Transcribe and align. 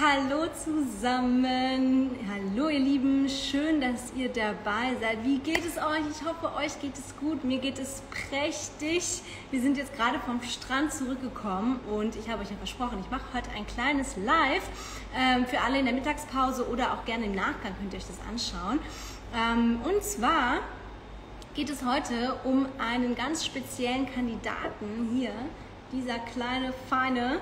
Hallo 0.00 0.46
zusammen, 0.54 2.16
hallo 2.26 2.70
ihr 2.70 2.78
Lieben, 2.78 3.28
schön, 3.28 3.78
dass 3.78 4.10
ihr 4.16 4.30
dabei 4.30 4.96
seid. 4.98 5.22
Wie 5.22 5.36
geht 5.36 5.66
es 5.66 5.76
euch? 5.76 6.00
Ich 6.10 6.26
hoffe, 6.26 6.56
euch 6.56 6.80
geht 6.80 6.94
es 6.94 7.14
gut, 7.20 7.44
mir 7.44 7.58
geht 7.58 7.78
es 7.78 8.02
prächtig. 8.10 9.20
Wir 9.50 9.60
sind 9.60 9.76
jetzt 9.76 9.94
gerade 9.94 10.18
vom 10.20 10.40
Strand 10.42 10.94
zurückgekommen 10.94 11.78
und 11.90 12.16
ich 12.16 12.30
habe 12.30 12.40
euch 12.40 12.48
ja 12.48 12.56
versprochen, 12.56 13.00
ich 13.04 13.10
mache 13.10 13.34
heute 13.34 13.50
ein 13.50 13.66
kleines 13.66 14.16
Live 14.16 14.62
ähm, 15.14 15.44
für 15.44 15.60
alle 15.60 15.78
in 15.78 15.84
der 15.84 15.94
Mittagspause 15.94 16.66
oder 16.70 16.94
auch 16.94 17.04
gerne 17.04 17.26
im 17.26 17.34
Nachgang 17.34 17.74
könnt 17.78 17.92
ihr 17.92 17.98
euch 17.98 18.06
das 18.06 18.18
anschauen. 18.26 18.78
Ähm, 19.36 19.82
und 19.84 20.02
zwar 20.02 20.60
geht 21.52 21.68
es 21.68 21.84
heute 21.84 22.36
um 22.44 22.66
einen 22.78 23.14
ganz 23.14 23.44
speziellen 23.44 24.10
Kandidaten 24.10 25.10
hier, 25.14 25.32
dieser 25.92 26.18
kleine, 26.18 26.72
feine 26.88 27.40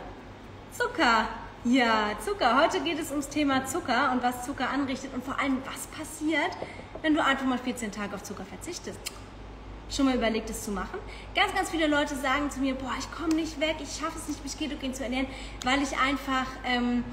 Zucker. 0.73 1.29
Ja, 1.65 2.13
Zucker. 2.25 2.59
Heute 2.59 2.81
geht 2.81 2.99
es 2.99 3.11
ums 3.11 3.29
Thema 3.29 3.67
Zucker 3.67 4.13
und 4.13 4.23
was 4.23 4.47
Zucker 4.47 4.71
anrichtet 4.71 5.13
und 5.13 5.23
vor 5.23 5.39
allem, 5.39 5.59
was 5.67 5.87
passiert, 5.89 6.57
wenn 7.03 7.13
du 7.13 7.23
einfach 7.23 7.45
mal 7.45 7.59
14 7.59 7.93
Tage 7.93 8.15
auf 8.15 8.23
Zucker 8.23 8.47
verzichtest. 8.47 8.99
Schon 9.91 10.07
mal 10.07 10.15
überlegt, 10.15 10.49
es 10.49 10.65
zu 10.65 10.71
machen? 10.71 10.99
Ganz, 11.35 11.55
ganz 11.55 11.69
viele 11.69 11.87
Leute 11.87 12.17
sagen 12.17 12.51
zu 12.51 12.61
mir, 12.61 12.75
boah, 12.75 12.95
ich 12.99 13.13
komme 13.13 13.35
nicht 13.35 13.61
weg, 13.61 13.77
ich 13.83 13.93
schaffe 13.93 14.17
es 14.17 14.29
nicht, 14.29 14.43
mich 14.43 14.59
ketogen 14.59 14.95
zu 14.95 15.05
ernähren, 15.05 15.27
weil 15.63 15.83
ich 15.83 15.99
einfach... 15.99 16.47
Ähm, 16.65 17.05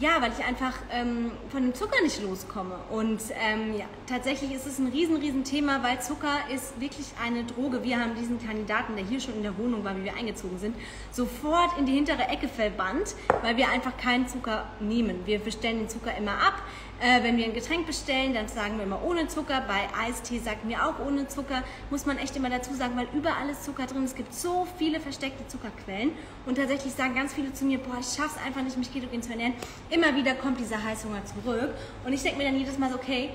ja, 0.00 0.20
weil 0.20 0.32
ich 0.36 0.44
einfach 0.44 0.74
ähm, 0.90 1.32
von 1.50 1.62
dem 1.62 1.74
Zucker 1.74 2.00
nicht 2.02 2.22
loskomme. 2.22 2.76
Und 2.90 3.20
ähm, 3.30 3.76
ja, 3.78 3.84
tatsächlich 4.06 4.52
ist 4.52 4.66
es 4.66 4.78
ein 4.78 4.88
riesen, 4.88 5.16
riesen 5.16 5.44
Thema, 5.44 5.82
weil 5.82 6.00
Zucker 6.00 6.38
ist 6.52 6.80
wirklich 6.80 7.06
eine 7.22 7.44
Droge. 7.44 7.82
Wir 7.82 8.00
haben 8.00 8.14
diesen 8.14 8.44
Kandidaten, 8.44 8.96
der 8.96 9.04
hier 9.04 9.20
schon 9.20 9.34
in 9.34 9.42
der 9.42 9.56
Wohnung 9.58 9.84
war, 9.84 9.96
wie 9.96 10.04
wir 10.04 10.16
eingezogen 10.16 10.58
sind, 10.58 10.76
sofort 11.10 11.78
in 11.78 11.86
die 11.86 11.92
hintere 11.92 12.22
Ecke 12.28 12.48
verbannt, 12.48 13.14
weil 13.42 13.56
wir 13.56 13.68
einfach 13.68 13.96
keinen 13.96 14.26
Zucker 14.28 14.66
nehmen. 14.80 15.20
Wir 15.26 15.38
bestellen 15.38 15.78
den 15.78 15.88
Zucker 15.88 16.16
immer 16.16 16.32
ab. 16.32 16.62
Äh, 17.02 17.24
wenn 17.24 17.36
wir 17.36 17.46
ein 17.46 17.52
Getränk 17.52 17.84
bestellen, 17.84 18.32
dann 18.32 18.46
sagen 18.46 18.76
wir 18.76 18.84
immer 18.84 19.02
ohne 19.04 19.26
Zucker. 19.26 19.64
Bei 19.66 19.88
Eistee 20.00 20.38
sagen 20.38 20.68
wir 20.68 20.86
auch 20.86 21.04
ohne 21.04 21.26
Zucker. 21.26 21.64
Muss 21.90 22.06
man 22.06 22.16
echt 22.16 22.36
immer 22.36 22.48
dazu 22.48 22.72
sagen, 22.74 22.96
weil 22.96 23.08
überall 23.12 23.48
ist 23.50 23.64
Zucker 23.64 23.86
drin. 23.86 24.04
Es 24.04 24.14
gibt 24.14 24.32
so 24.32 24.68
viele 24.78 25.00
versteckte 25.00 25.44
Zuckerquellen. 25.48 26.12
Und 26.46 26.58
tatsächlich 26.58 26.92
sagen 26.92 27.16
ganz 27.16 27.34
viele 27.34 27.52
zu 27.52 27.64
mir, 27.64 27.78
boah, 27.78 27.96
ich 27.98 28.06
schaff's 28.06 28.36
einfach 28.46 28.62
nicht, 28.62 28.76
mich 28.76 28.92
ketogen 28.92 29.20
zu 29.20 29.32
ernähren. 29.32 29.54
Immer 29.90 30.14
wieder 30.14 30.36
kommt 30.36 30.60
dieser 30.60 30.80
Heißhunger 30.80 31.24
zurück. 31.24 31.74
Und 32.06 32.12
ich 32.12 32.22
denke 32.22 32.38
mir 32.38 32.44
dann 32.44 32.56
jedes 32.56 32.78
Mal 32.78 32.88
so, 32.88 32.94
okay, 32.94 33.30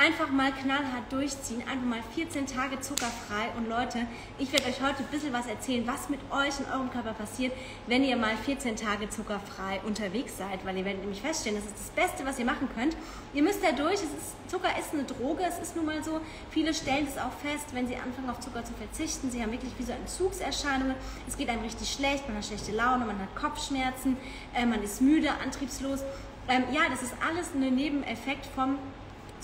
einfach 0.00 0.30
mal 0.30 0.50
knallhart 0.50 1.12
durchziehen, 1.12 1.62
einfach 1.70 1.84
mal 1.84 2.02
14 2.14 2.46
Tage 2.46 2.80
zuckerfrei. 2.80 3.50
Und 3.58 3.68
Leute, 3.68 4.06
ich 4.38 4.50
werde 4.50 4.66
euch 4.66 4.80
heute 4.80 5.00
ein 5.00 5.10
bisschen 5.10 5.32
was 5.32 5.46
erzählen, 5.46 5.86
was 5.86 6.08
mit 6.08 6.20
euch 6.30 6.58
in 6.58 6.72
eurem 6.72 6.90
Körper 6.90 7.12
passiert, 7.12 7.52
wenn 7.86 8.02
ihr 8.02 8.16
mal 8.16 8.34
14 8.34 8.76
Tage 8.76 9.10
zuckerfrei 9.10 9.80
unterwegs 9.84 10.38
seid, 10.38 10.64
weil 10.64 10.78
ihr 10.78 10.86
werdet 10.86 11.02
nämlich 11.02 11.20
feststellen, 11.20 11.58
das 11.58 11.66
ist 11.66 11.76
das 11.78 11.90
Beste, 11.90 12.24
was 12.24 12.38
ihr 12.38 12.46
machen 12.46 12.68
könnt. 12.74 12.96
Ihr 13.34 13.42
müsst 13.42 13.62
da 13.62 13.72
durch, 13.72 13.94
ist, 13.94 14.48
Zucker 14.48 14.70
ist 14.78 14.94
eine 14.94 15.04
Droge, 15.04 15.44
es 15.46 15.58
ist 15.58 15.76
nun 15.76 15.84
mal 15.84 16.02
so, 16.02 16.20
viele 16.50 16.72
stellen 16.72 17.06
es 17.06 17.18
auch 17.18 17.32
fest, 17.44 17.66
wenn 17.74 17.86
sie 17.86 17.96
anfangen 17.96 18.30
auf 18.30 18.40
Zucker 18.40 18.64
zu 18.64 18.72
verzichten, 18.72 19.30
sie 19.30 19.42
haben 19.42 19.52
wirklich 19.52 19.72
wie 19.78 19.84
so 19.84 19.92
Entzugserscheinungen, 19.92 20.96
es 21.28 21.36
geht 21.36 21.50
einem 21.50 21.62
richtig 21.62 21.92
schlecht, 21.92 22.26
man 22.26 22.38
hat 22.38 22.46
schlechte 22.46 22.72
Laune, 22.72 23.04
man 23.04 23.18
hat 23.18 23.36
Kopfschmerzen, 23.36 24.16
äh, 24.54 24.64
man 24.64 24.82
ist 24.82 25.02
müde, 25.02 25.28
antriebslos. 25.44 26.00
Ähm, 26.48 26.64
ja, 26.72 26.80
das 26.90 27.02
ist 27.02 27.12
alles 27.28 27.52
ein 27.54 27.74
Nebeneffekt 27.74 28.46
vom 28.46 28.78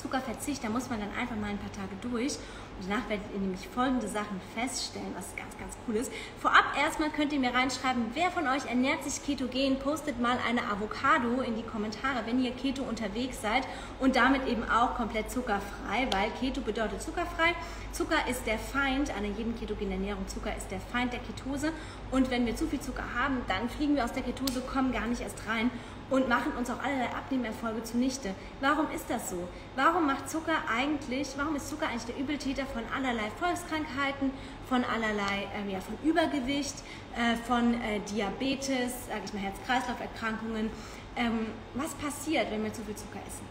Zuckerverzicht, 0.07 0.63
da 0.63 0.69
muss 0.69 0.89
man 0.89 1.01
dann 1.01 1.11
einfach 1.19 1.35
mal 1.35 1.51
ein 1.51 1.59
paar 1.59 1.73
Tage 1.73 1.97
durch. 2.01 2.39
Und 2.79 2.89
danach 2.89 3.09
werdet 3.09 3.27
ihr 3.35 3.41
nämlich 3.41 3.67
folgende 3.67 4.07
Sachen 4.07 4.41
feststellen, 4.55 5.13
was 5.17 5.35
ganz, 5.35 5.59
ganz 5.59 5.77
cool 5.89 5.97
ist. 5.97 6.13
Vorab 6.41 6.65
erstmal 6.79 7.11
könnt 7.11 7.33
ihr 7.33 7.41
mir 7.41 7.53
reinschreiben, 7.53 8.05
wer 8.15 8.31
von 8.31 8.47
euch 8.47 8.67
ernährt 8.67 9.03
sich 9.03 9.25
ketogen, 9.25 9.79
postet 9.79 10.21
mal 10.21 10.39
eine 10.47 10.63
Avocado 10.71 11.41
in 11.41 11.57
die 11.57 11.63
Kommentare, 11.63 12.23
wenn 12.27 12.39
ihr 12.41 12.53
Keto 12.53 12.85
unterwegs 12.85 13.43
seid 13.43 13.67
und 13.99 14.15
damit 14.15 14.47
eben 14.47 14.63
auch 14.63 14.95
komplett 14.95 15.31
zuckerfrei, 15.31 16.07
weil 16.13 16.31
Keto 16.39 16.61
bedeutet 16.61 17.03
zuckerfrei. 17.03 17.55
Zucker 17.91 18.29
ist 18.31 18.47
der 18.47 18.59
Feind 18.59 19.11
einer 19.17 19.29
jeden 19.29 19.59
ketogenen 19.59 19.93
Ernährung. 19.93 20.29
Zucker 20.29 20.55
ist 20.55 20.71
der 20.71 20.81
Feind 20.81 21.15
der 21.15 21.21
Ketose 21.21 21.73
und 22.13 22.31
wenn 22.31 22.47
wir 22.47 22.55
zu 22.55 22.69
viel 22.69 22.81
Zucker 22.81 23.05
haben, 23.19 23.41
dann 23.49 23.69
fliegen 23.71 23.97
wir 23.97 24.05
aus 24.05 24.13
der 24.13 24.23
Ketose, 24.23 24.61
kommen 24.61 24.93
gar 24.93 25.07
nicht 25.07 25.23
erst 25.23 25.49
rein 25.49 25.71
und 26.11 26.29
machen 26.29 26.53
uns 26.57 26.71
auch 26.71 26.83
allerlei 26.83 27.09
Abnehmerfolge 27.09 27.83
zunichte. 27.83 28.35
Warum 28.61 28.91
ist 28.91 29.07
das 29.09 29.31
so? 29.31 29.49
Warum 29.75 30.07
macht 30.07 30.31
Zucker 30.31 30.57
eigentlich, 30.73 31.29
warum 31.37 31.57
ist 31.57 31.69
Zucker 31.69 31.89
eigentlich 31.89 32.05
der 32.05 32.19
Übeltäter 32.19 32.67
von 32.67 32.83
allerlei 32.95 33.31
Volkskrankheiten, 33.41 34.31
von 34.69 34.85
allerlei, 34.85 35.49
ähm, 35.55 35.71
ja, 35.71 35.81
von 35.81 35.99
Übergewicht, 36.05 36.77
äh, 37.17 37.37
von 37.47 37.75
äh, 37.75 38.01
Diabetes, 38.01 39.07
sage 39.09 39.23
ich 39.25 39.33
mal 39.33 39.43
Herz-Kreislauf-Erkrankungen? 39.43 40.71
Ähm, 41.17 41.47
was 41.75 41.95
passiert, 41.95 42.51
wenn 42.51 42.63
wir 42.63 42.73
zu 42.73 42.83
viel 42.83 42.95
Zucker 42.95 43.21
essen? 43.27 43.47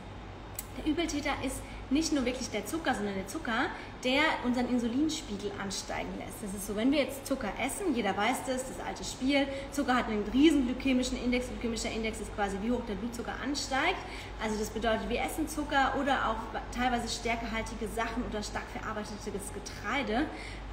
Der 0.77 0.91
Übeltäter 0.91 1.31
ist 1.43 1.61
nicht 1.89 2.11
nur 2.13 2.25
wirklich 2.25 2.49
der 2.49 2.65
Zucker, 2.65 2.93
sondern 2.95 3.15
der 3.15 3.27
Zucker, 3.27 3.67
der 4.03 4.21
unseren 4.43 4.69
Insulinspiegel 4.69 5.51
ansteigen 5.61 6.09
lässt. 6.17 6.41
Das 6.41 6.53
ist 6.53 6.67
so, 6.67 6.75
wenn 6.75 6.91
wir 6.91 6.99
jetzt 6.99 7.25
Zucker 7.25 7.51
essen, 7.63 7.95
jeder 7.95 8.15
weiß 8.15 8.45
das, 8.47 8.67
das 8.67 8.85
alte 8.85 9.03
Spiel, 9.03 9.47
Zucker 9.71 9.95
hat 9.95 10.07
einen 10.07 10.23
riesen 10.33 10.65
glykämischen 10.65 11.21
Index, 11.23 11.47
glykämischer 11.47 11.91
Index 11.91 12.19
ist 12.19 12.33
quasi 12.35 12.57
wie 12.61 12.71
hoch 12.71 12.81
der 12.87 12.95
Blutzucker 12.95 13.33
ansteigt. 13.43 13.99
Also 14.43 14.57
das 14.57 14.69
bedeutet, 14.69 15.09
wir 15.09 15.21
essen 15.21 15.47
Zucker 15.47 15.93
oder 15.99 16.29
auch 16.29 16.59
teilweise 16.75 17.07
stärkehaltige 17.07 17.87
Sachen 17.87 18.23
oder 18.29 18.41
stark 18.41 18.65
verarbeitetes 18.73 19.51
Getreide 19.53 20.25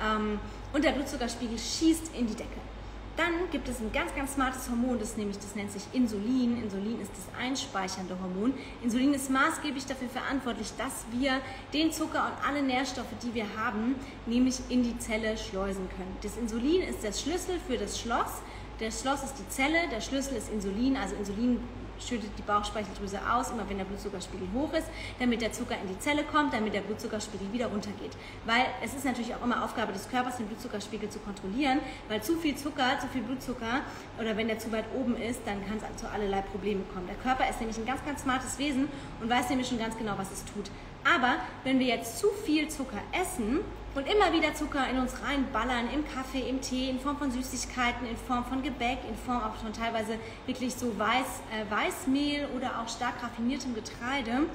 ähm, 0.02 0.40
und 0.72 0.84
der 0.84 0.92
Blutzuckerspiegel 0.92 1.58
schießt 1.58 2.14
in 2.16 2.26
die 2.26 2.34
Decke. 2.34 2.71
Dann 3.16 3.50
gibt 3.50 3.68
es 3.68 3.78
ein 3.80 3.92
ganz, 3.92 4.14
ganz 4.14 4.34
smartes 4.34 4.70
Hormon, 4.70 4.98
das 4.98 5.18
nämlich, 5.18 5.38
das 5.38 5.54
nennt 5.54 5.70
sich 5.70 5.82
Insulin. 5.92 6.62
Insulin 6.62 6.98
ist 7.00 7.10
das 7.10 7.38
einspeichernde 7.38 8.16
Hormon. 8.18 8.54
Insulin 8.82 9.12
ist 9.12 9.28
maßgeblich 9.30 9.84
dafür 9.84 10.08
verantwortlich, 10.08 10.72
dass 10.78 11.04
wir 11.10 11.32
den 11.74 11.92
Zucker 11.92 12.24
und 12.24 12.48
alle 12.48 12.62
Nährstoffe, 12.62 13.12
die 13.22 13.34
wir 13.34 13.44
haben, 13.56 13.96
nämlich 14.24 14.60
in 14.70 14.82
die 14.82 14.98
Zelle 14.98 15.36
schleusen 15.36 15.88
können. 15.90 16.16
Das 16.22 16.38
Insulin 16.38 16.80
ist 16.80 17.02
der 17.02 17.12
Schlüssel 17.12 17.60
für 17.66 17.76
das 17.76 18.00
Schloss. 18.00 18.40
Das 18.78 19.02
Schloss 19.02 19.22
ist 19.22 19.34
die 19.38 19.48
Zelle, 19.50 19.88
der 19.90 20.00
Schlüssel 20.00 20.36
ist 20.36 20.50
Insulin. 20.50 20.96
Also 20.96 21.14
Insulin 21.16 21.60
schüttet 22.06 22.30
die 22.36 22.42
Bauchspeicheldrüse 22.42 23.18
aus, 23.30 23.50
immer 23.50 23.68
wenn 23.68 23.78
der 23.78 23.84
Blutzuckerspiegel 23.84 24.48
hoch 24.54 24.72
ist, 24.72 24.86
damit 25.18 25.42
der 25.42 25.52
Zucker 25.52 25.76
in 25.80 25.88
die 25.88 25.98
Zelle 25.98 26.24
kommt, 26.24 26.52
damit 26.52 26.74
der 26.74 26.80
Blutzuckerspiegel 26.80 27.52
wieder 27.52 27.66
runtergeht. 27.66 28.12
Weil 28.44 28.66
es 28.82 28.94
ist 28.94 29.04
natürlich 29.04 29.34
auch 29.34 29.42
immer 29.42 29.64
Aufgabe 29.64 29.92
des 29.92 30.08
Körpers, 30.08 30.36
den 30.36 30.46
Blutzuckerspiegel 30.46 31.08
zu 31.08 31.18
kontrollieren, 31.20 31.80
weil 32.08 32.22
zu 32.22 32.36
viel 32.36 32.56
Zucker, 32.56 32.98
zu 33.00 33.06
viel 33.08 33.22
Blutzucker 33.22 33.80
oder 34.18 34.36
wenn 34.36 34.48
der 34.48 34.58
zu 34.58 34.72
weit 34.72 34.84
oben 34.94 35.16
ist, 35.16 35.40
dann 35.46 35.64
kann 35.66 35.78
es 35.78 36.00
zu 36.00 36.08
allerlei 36.08 36.42
Problemen 36.42 36.84
kommen. 36.92 37.06
Der 37.06 37.16
Körper 37.16 37.48
ist 37.48 37.60
nämlich 37.60 37.78
ein 37.78 37.86
ganz, 37.86 38.04
ganz 38.04 38.22
smartes 38.22 38.58
Wesen 38.58 38.88
und 39.20 39.30
weiß 39.30 39.50
nämlich 39.50 39.68
schon 39.68 39.78
ganz 39.78 39.96
genau, 39.96 40.14
was 40.16 40.30
es 40.30 40.44
tut. 40.44 40.70
Aber 41.04 41.36
wenn 41.64 41.78
wir 41.78 41.86
jetzt 41.86 42.18
zu 42.18 42.28
viel 42.44 42.68
Zucker 42.68 43.00
essen, 43.12 43.60
und 43.94 44.06
immer 44.06 44.32
wieder 44.32 44.54
Zucker 44.54 44.88
in 44.88 44.98
uns 44.98 45.14
reinballern, 45.22 45.88
im 45.92 46.04
Kaffee, 46.06 46.48
im 46.48 46.60
Tee, 46.60 46.88
in 46.88 46.98
Form 46.98 47.18
von 47.18 47.30
Süßigkeiten, 47.30 48.06
in 48.06 48.16
Form 48.16 48.44
von 48.44 48.62
Gebäck, 48.62 48.98
in 49.08 49.14
Form 49.14 49.42
auch 49.42 49.54
von 49.56 49.72
teilweise 49.72 50.18
wirklich 50.46 50.74
so 50.74 50.98
Weiß, 50.98 51.42
äh, 51.50 51.70
Weißmehl 51.70 52.48
oder 52.56 52.80
auch 52.80 52.88
stark 52.88 53.22
raffiniertem 53.22 53.74
Getreide, 53.74 54.46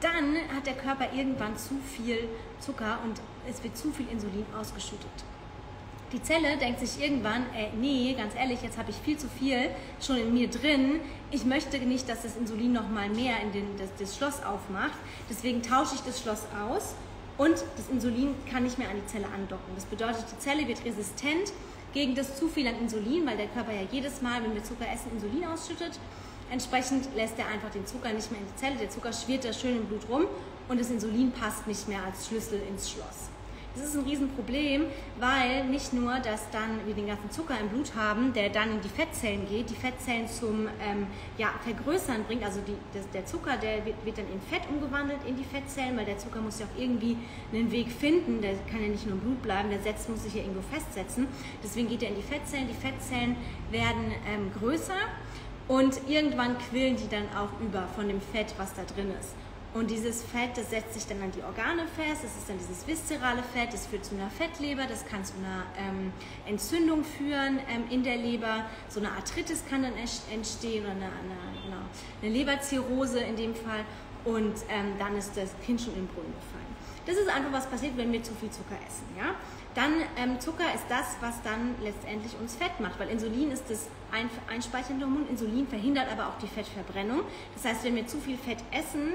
dann 0.00 0.36
hat 0.54 0.66
der 0.66 0.74
Körper 0.74 1.06
irgendwann 1.14 1.56
zu 1.56 1.76
viel 1.96 2.28
Zucker 2.60 2.98
und 3.04 3.20
es 3.48 3.62
wird 3.62 3.76
zu 3.76 3.90
viel 3.90 4.06
Insulin 4.10 4.44
ausgeschüttet. 4.58 5.08
Die 6.12 6.22
Zelle 6.22 6.56
denkt 6.58 6.78
sich 6.78 7.02
irgendwann, 7.02 7.42
äh, 7.54 7.70
nee, 7.76 8.14
ganz 8.16 8.34
ehrlich, 8.34 8.62
jetzt 8.62 8.76
habe 8.76 8.90
ich 8.90 8.96
viel 8.96 9.16
zu 9.16 9.28
viel 9.28 9.70
schon 10.00 10.18
in 10.18 10.34
mir 10.34 10.48
drin. 10.48 11.00
Ich 11.30 11.44
möchte 11.44 11.78
nicht, 11.78 12.08
dass 12.08 12.22
das 12.22 12.36
Insulin 12.36 12.72
noch 12.72 12.88
mal 12.88 13.08
mehr 13.08 13.40
in 13.40 13.50
den, 13.52 13.78
das, 13.78 13.88
das 13.98 14.16
Schloss 14.16 14.44
aufmacht. 14.44 14.98
Deswegen 15.30 15.62
tausche 15.62 15.94
ich 15.94 16.02
das 16.02 16.20
Schloss 16.20 16.42
aus 16.68 16.94
und 17.38 17.64
das 17.76 17.88
Insulin 17.90 18.34
kann 18.50 18.62
nicht 18.62 18.78
mehr 18.78 18.88
an 18.88 18.96
die 18.96 19.06
Zelle 19.06 19.26
andocken. 19.26 19.74
Das 19.74 19.84
bedeutet, 19.84 20.24
die 20.32 20.38
Zelle 20.38 20.66
wird 20.68 20.84
resistent 20.84 21.52
gegen 21.92 22.14
das 22.14 22.36
zu 22.36 22.48
viel 22.48 22.66
an 22.66 22.78
Insulin, 22.78 23.26
weil 23.26 23.36
der 23.36 23.46
Körper 23.48 23.72
ja 23.72 23.82
jedes 23.90 24.22
Mal, 24.22 24.42
wenn 24.42 24.54
wir 24.54 24.62
Zucker 24.62 24.86
essen, 24.92 25.12
Insulin 25.12 25.44
ausschüttet. 25.44 25.98
Entsprechend 26.50 27.08
lässt 27.16 27.38
er 27.38 27.46
einfach 27.48 27.70
den 27.70 27.86
Zucker 27.86 28.12
nicht 28.12 28.30
mehr 28.30 28.40
in 28.40 28.46
die 28.46 28.56
Zelle. 28.56 28.76
Der 28.76 28.90
Zucker 28.90 29.12
schwirrt 29.12 29.44
da 29.44 29.52
schön 29.52 29.76
im 29.76 29.86
Blut 29.86 30.08
rum 30.08 30.26
und 30.68 30.80
das 30.80 30.90
Insulin 30.90 31.32
passt 31.32 31.66
nicht 31.66 31.88
mehr 31.88 32.02
als 32.04 32.26
Schlüssel 32.28 32.60
ins 32.68 32.90
Schloss. 32.90 33.33
Das 33.74 33.86
ist 33.86 33.96
ein 33.96 34.04
Riesenproblem, 34.04 34.84
weil 35.18 35.64
nicht 35.64 35.92
nur, 35.92 36.20
dass 36.20 36.48
dann 36.50 36.86
wir 36.86 36.94
den 36.94 37.08
ganzen 37.08 37.28
Zucker 37.32 37.58
im 37.58 37.70
Blut 37.70 37.96
haben, 37.96 38.32
der 38.32 38.48
dann 38.50 38.70
in 38.70 38.80
die 38.80 38.88
Fettzellen 38.88 39.48
geht, 39.48 39.68
die 39.68 39.74
Fettzellen 39.74 40.28
zum 40.28 40.68
ähm, 40.80 41.08
ja, 41.38 41.48
Vergrößern 41.64 42.22
bringt, 42.24 42.44
also 42.44 42.60
die, 42.60 42.76
das, 42.96 43.10
der 43.10 43.26
Zucker, 43.26 43.56
der 43.56 43.84
wird, 43.84 43.96
wird, 44.04 44.18
dann 44.18 44.26
in 44.32 44.40
Fett 44.40 44.62
umgewandelt 44.70 45.18
in 45.26 45.36
die 45.36 45.42
Fettzellen, 45.42 45.96
weil 45.96 46.04
der 46.04 46.18
Zucker 46.18 46.40
muss 46.40 46.60
ja 46.60 46.66
auch 46.66 46.80
irgendwie 46.80 47.16
einen 47.52 47.72
Weg 47.72 47.90
finden, 47.90 48.40
der 48.40 48.54
kann 48.70 48.80
ja 48.80 48.88
nicht 48.88 49.06
nur 49.06 49.16
im 49.16 49.20
Blut 49.20 49.42
bleiben, 49.42 49.70
der 49.70 49.80
setzt, 49.80 50.08
muss 50.08 50.22
sich 50.22 50.34
ja 50.34 50.42
irgendwo 50.42 50.62
festsetzen. 50.62 51.26
Deswegen 51.62 51.88
geht 51.88 52.04
er 52.04 52.10
in 52.10 52.16
die 52.16 52.22
Fettzellen, 52.22 52.68
die 52.68 52.74
Fettzellen 52.74 53.34
werden 53.72 54.12
ähm, 54.32 54.52
größer 54.56 54.94
und 55.66 55.98
irgendwann 56.08 56.56
quillen 56.58 56.96
die 56.96 57.08
dann 57.08 57.26
auch 57.36 57.50
über 57.60 57.88
von 57.96 58.06
dem 58.06 58.20
Fett, 58.20 58.54
was 58.56 58.72
da 58.74 58.82
drin 58.84 59.10
ist. 59.18 59.34
Und 59.74 59.90
dieses 59.90 60.22
Fett, 60.22 60.56
das 60.56 60.70
setzt 60.70 60.94
sich 60.94 61.04
dann 61.08 61.20
an 61.20 61.32
die 61.32 61.42
Organe 61.42 61.82
fest, 61.96 62.22
das 62.22 62.36
ist 62.36 62.48
dann 62.48 62.58
dieses 62.58 62.86
viszerale 62.86 63.42
Fett, 63.52 63.72
das 63.72 63.86
führt 63.86 64.04
zu 64.04 64.14
einer 64.14 64.30
Fettleber, 64.30 64.84
das 64.88 65.04
kann 65.04 65.24
zu 65.24 65.34
einer 65.34 65.66
ähm, 65.76 66.12
Entzündung 66.46 67.02
führen 67.02 67.58
ähm, 67.68 67.82
in 67.90 68.04
der 68.04 68.16
Leber, 68.16 68.66
so 68.88 69.00
eine 69.00 69.10
Arthritis 69.10 69.64
kann 69.68 69.82
dann 69.82 69.94
entstehen 70.32 70.84
oder 70.84 70.92
eine, 70.92 71.06
eine, 71.06 71.60
genau, 71.64 71.82
eine 72.22 72.30
Leberzirrhose 72.30 73.18
in 73.18 73.34
dem 73.34 73.56
Fall 73.56 73.84
und 74.24 74.54
ähm, 74.68 74.94
dann 75.00 75.16
ist 75.16 75.36
das 75.36 75.50
Kind 75.66 75.80
schon 75.80 75.94
in 75.96 76.06
Brunnen 76.06 76.32
gefallen. 76.32 76.74
Das 77.04 77.16
ist 77.16 77.28
einfach, 77.28 77.52
was 77.52 77.66
passiert, 77.66 77.96
wenn 77.96 78.12
wir 78.12 78.22
zu 78.22 78.32
viel 78.34 78.50
Zucker 78.50 78.76
essen. 78.86 79.04
Ja? 79.18 79.34
Dann 79.74 79.92
ähm, 80.16 80.40
Zucker 80.40 80.72
ist 80.72 80.84
das, 80.88 81.16
was 81.20 81.42
dann 81.42 81.74
letztendlich 81.82 82.32
uns 82.40 82.54
Fett 82.54 82.78
macht, 82.78 83.00
weil 83.00 83.08
Insulin 83.08 83.50
ist 83.50 83.68
das 83.68 83.88
ein, 84.12 84.30
einspeichernde 84.48 85.04
Hormon. 85.04 85.28
Insulin 85.28 85.66
verhindert 85.66 86.10
aber 86.10 86.28
auch 86.28 86.38
die 86.38 86.46
Fettverbrennung. 86.46 87.22
Das 87.54 87.64
heißt, 87.64 87.84
wenn 87.84 87.96
wir 87.96 88.06
zu 88.06 88.18
viel 88.18 88.38
Fett 88.38 88.58
essen, 88.70 89.14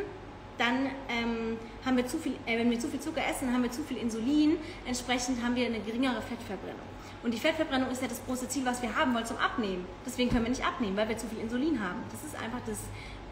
dann 0.59 0.87
ähm, 1.09 1.57
haben 1.85 1.97
wir 1.97 2.05
zu 2.05 2.17
viel, 2.17 2.33
äh, 2.45 2.59
wenn 2.59 2.69
wir 2.69 2.79
zu 2.79 2.89
viel 2.89 2.99
Zucker 2.99 3.21
essen, 3.29 3.51
haben 3.53 3.63
wir 3.63 3.71
zu 3.71 3.83
viel 3.83 3.97
Insulin, 3.97 4.57
entsprechend 4.85 5.43
haben 5.43 5.55
wir 5.55 5.65
eine 5.65 5.79
geringere 5.79 6.21
Fettverbrennung. 6.21 6.89
Und 7.23 7.33
die 7.33 7.39
Fettverbrennung 7.39 7.89
ist 7.91 8.01
ja 8.01 8.07
das 8.07 8.21
große 8.25 8.47
Ziel, 8.47 8.65
was 8.65 8.81
wir 8.81 8.95
haben 8.95 9.13
wollen 9.13 9.25
zum 9.25 9.37
Abnehmen. 9.37 9.85
Deswegen 10.05 10.29
können 10.29 10.43
wir 10.43 10.51
nicht 10.51 10.65
abnehmen, 10.65 10.95
weil 10.95 11.09
wir 11.09 11.17
zu 11.17 11.27
viel 11.27 11.39
Insulin 11.39 11.81
haben. 11.83 11.99
Das 12.11 12.23
ist 12.23 12.35
einfach 12.41 12.59
das 12.65 12.77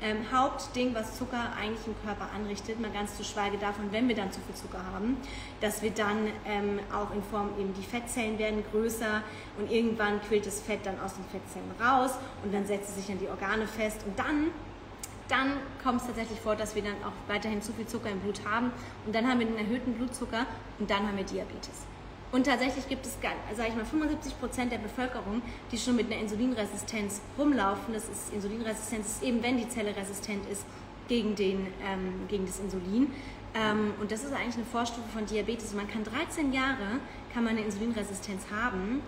ähm, 0.02 0.18
Hauptding, 0.32 0.94
was 0.94 1.18
Zucker 1.18 1.54
eigentlich 1.60 1.88
im 1.88 1.96
Körper 2.06 2.30
anrichtet, 2.36 2.80
mal 2.80 2.92
ganz 2.92 3.16
zu 3.18 3.24
schweige 3.24 3.58
davon, 3.58 3.92
wenn 3.92 4.08
wir 4.08 4.16
dann 4.16 4.32
zu 4.32 4.40
viel 4.42 4.56
Zucker 4.56 4.84
haben, 4.94 5.18
dass 5.62 5.82
wir 5.82 5.92
dann 5.92 6.28
ähm, 6.46 6.80
auch 6.94 7.14
in 7.14 7.24
Form 7.24 7.50
eben 7.60 7.74
die 7.74 7.84
Fettzellen 7.84 8.38
werden 8.38 8.64
größer 8.72 9.24
und 9.58 9.72
irgendwann 9.72 10.22
quillt 10.22 10.46
das 10.46 10.62
Fett 10.62 10.86
dann 10.86 11.00
aus 11.00 11.14
den 11.16 11.26
Fettzellen 11.26 11.72
raus 11.82 12.12
und 12.44 12.54
dann 12.54 12.66
setzt 12.66 12.90
es 12.90 12.96
sich 12.98 13.12
an 13.12 13.20
die 13.20 13.28
Organe 13.28 13.68
fest 13.68 14.02
und 14.06 14.18
dann 14.20 14.52
dann 15.30 15.54
kommt 15.84 16.02
es 16.02 16.08
tatsächlich 16.08 16.40
vor, 16.40 16.56
dass 16.56 16.76
wir 16.76 16.82
dann 16.82 16.96
auch 17.04 17.14
weiterhin 17.28 17.62
zu 17.62 17.74
viel 17.74 17.88
Zucker 17.88 18.10
im 18.10 18.20
Blut 18.20 18.42
haben 18.46 18.72
und 19.06 19.14
dann 19.14 19.28
haben 19.28 19.40
wir 19.40 19.48
einen 19.48 19.58
erhöhten 19.58 19.94
Blutzucker 19.94 20.46
und 20.80 20.90
dann 20.90 21.08
haben 21.08 21.18
wir 21.18 21.24
Diabetes. 21.24 21.86
Und 22.32 22.46
tatsächlich 22.46 22.88
gibt 22.90 23.06
es, 23.06 23.18
sage 23.56 23.70
ich 23.70 23.76
mal, 23.76 23.86
75 23.86 24.40
Prozent 24.40 24.72
der 24.72 24.80
Bevölkerung, 24.80 25.42
die 25.72 25.78
schon 25.78 25.96
mit 25.96 26.12
einer 26.12 26.22
Insulinresistenz 26.22 27.22
rumlaufen. 27.38 27.94
Das 27.94 28.04
ist 28.10 28.34
Insulinresistenz 28.34 29.08
ist 29.08 29.24
eben, 29.24 29.42
wenn 29.42 29.58
die 29.58 29.70
Zelle 29.70 29.96
resistent 29.96 30.48
ist 30.50 30.66
gegen, 31.08 31.36
den, 31.36 31.68
ähm, 31.86 32.28
gegen 32.28 32.46
das 32.46 32.60
Insulin. 32.60 33.14
Ähm, 33.56 33.94
und 34.02 34.12
das 34.12 34.26
ist 34.26 34.34
eigentlich 34.34 34.56
eine 34.56 34.66
Vorstufe 34.66 35.08
von 35.14 35.26
Diabetes. 35.26 35.74
Man 35.74 35.88
kann 35.88 36.04
13 36.04 36.52
Jahre 36.52 37.00
kann 37.34 37.46
man 37.46 37.56
eine 37.56 37.66
Insulinresistenz 37.66 38.44
haben 38.52 39.02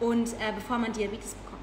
und 0.00 0.28
äh, 0.34 0.52
bevor 0.54 0.76
man 0.78 0.92
Diabetes 0.92 1.34
bekommt. 1.34 1.55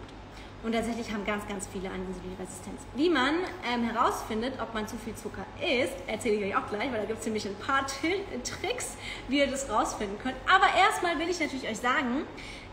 Und 0.63 0.71
tatsächlich 0.71 1.11
haben 1.11 1.25
ganz, 1.25 1.45
ganz 1.47 1.67
viele 1.67 1.89
eine 1.89 2.05
Insulinresistenz. 2.05 2.81
Wie 2.95 3.09
man 3.09 3.35
ähm, 3.69 3.83
herausfindet, 3.83 4.53
ob 4.61 4.73
man 4.73 4.87
zu 4.87 4.95
viel 4.97 5.13
Zucker 5.13 5.45
isst, 5.59 5.95
erzähle 6.07 6.35
ich 6.35 6.45
euch 6.45 6.55
auch 6.55 6.67
gleich, 6.69 6.89
weil 6.91 7.01
da 7.01 7.05
gibt 7.05 7.19
es 7.19 7.25
nämlich 7.25 7.45
ein 7.45 7.55
paar 7.55 7.85
Tricks, 7.85 8.95
wie 9.27 9.39
ihr 9.39 9.47
das 9.47 9.69
rausfinden 9.69 10.17
könnt. 10.19 10.35
Aber 10.47 10.67
erstmal 10.77 11.19
will 11.19 11.29
ich 11.29 11.39
natürlich 11.39 11.67
euch 11.67 11.79
sagen, 11.79 12.23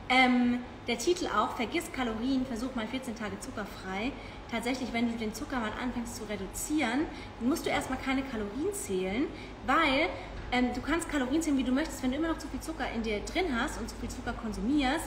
ähm, 0.08 0.60
der 0.86 0.98
Titel 0.98 1.26
auch, 1.26 1.56
vergiss 1.56 1.90
Kalorien, 1.92 2.46
versuch 2.46 2.74
mal 2.74 2.86
14 2.86 3.16
Tage 3.16 3.38
zuckerfrei. 3.40 4.12
Tatsächlich, 4.50 4.92
wenn 4.92 5.10
du 5.10 5.16
den 5.18 5.34
Zucker 5.34 5.58
mal 5.58 5.72
anfängst 5.80 6.16
zu 6.16 6.24
reduzieren, 6.24 7.06
musst 7.40 7.66
du 7.66 7.70
erstmal 7.70 7.98
keine 7.98 8.22
Kalorien 8.22 8.72
zählen, 8.72 9.26
weil 9.66 10.08
ähm, 10.52 10.70
du 10.74 10.80
kannst 10.80 11.08
Kalorien 11.08 11.42
zählen, 11.42 11.58
wie 11.58 11.64
du 11.64 11.70
möchtest. 11.70 12.02
Wenn 12.02 12.10
du 12.10 12.16
immer 12.16 12.28
noch 12.28 12.38
zu 12.38 12.48
viel 12.48 12.60
Zucker 12.60 12.86
in 12.94 13.02
dir 13.02 13.20
drin 13.20 13.46
hast 13.56 13.80
und 13.80 13.88
zu 13.88 13.94
viel 13.96 14.08
Zucker 14.08 14.32
konsumierst, 14.32 15.06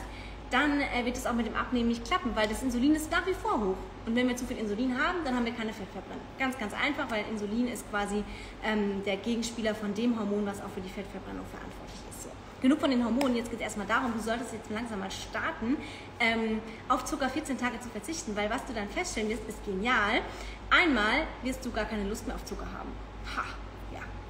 dann 0.54 0.80
äh, 0.80 1.04
wird 1.04 1.16
es 1.16 1.26
auch 1.26 1.32
mit 1.32 1.46
dem 1.46 1.56
Abnehmen 1.56 1.88
nicht 1.88 2.04
klappen, 2.04 2.30
weil 2.36 2.46
das 2.46 2.62
Insulin 2.62 2.94
ist 2.94 3.10
nach 3.10 3.26
wie 3.26 3.34
vor 3.34 3.60
hoch. 3.60 3.76
Und 4.06 4.14
wenn 4.14 4.28
wir 4.28 4.36
zu 4.36 4.46
viel 4.46 4.56
Insulin 4.56 4.96
haben, 4.96 5.18
dann 5.24 5.34
haben 5.34 5.44
wir 5.44 5.52
keine 5.52 5.72
Fettverbrennung. 5.72 6.22
Ganz, 6.38 6.56
ganz 6.56 6.72
einfach, 6.74 7.10
weil 7.10 7.24
Insulin 7.28 7.66
ist 7.66 7.90
quasi 7.90 8.22
ähm, 8.62 9.02
der 9.04 9.16
Gegenspieler 9.16 9.74
von 9.74 9.92
dem 9.94 10.16
Hormon, 10.16 10.46
was 10.46 10.60
auch 10.60 10.70
für 10.72 10.80
die 10.80 10.88
Fettverbrennung 10.88 11.44
verantwortlich 11.50 11.98
ist. 12.08 12.22
So. 12.22 12.28
Genug 12.62 12.78
von 12.78 12.88
den 12.88 13.04
Hormonen, 13.04 13.34
jetzt 13.34 13.50
geht 13.50 13.58
es 13.58 13.64
erstmal 13.64 13.88
darum, 13.88 14.12
du 14.16 14.20
solltest 14.20 14.52
jetzt 14.52 14.70
langsam 14.70 15.00
mal 15.00 15.10
starten, 15.10 15.76
ähm, 16.20 16.60
auf 16.88 17.04
Zucker 17.04 17.28
14 17.28 17.58
Tage 17.58 17.80
zu 17.80 17.88
verzichten, 17.88 18.36
weil 18.36 18.48
was 18.48 18.64
du 18.64 18.72
dann 18.72 18.88
feststellen 18.88 19.30
wirst, 19.30 19.42
ist 19.48 19.64
genial. 19.64 20.22
Einmal 20.70 21.26
wirst 21.42 21.66
du 21.66 21.72
gar 21.72 21.84
keine 21.84 22.08
Lust 22.08 22.28
mehr 22.28 22.36
auf 22.36 22.44
Zucker 22.44 22.66
haben. 22.66 22.90
Ha! 23.36 23.63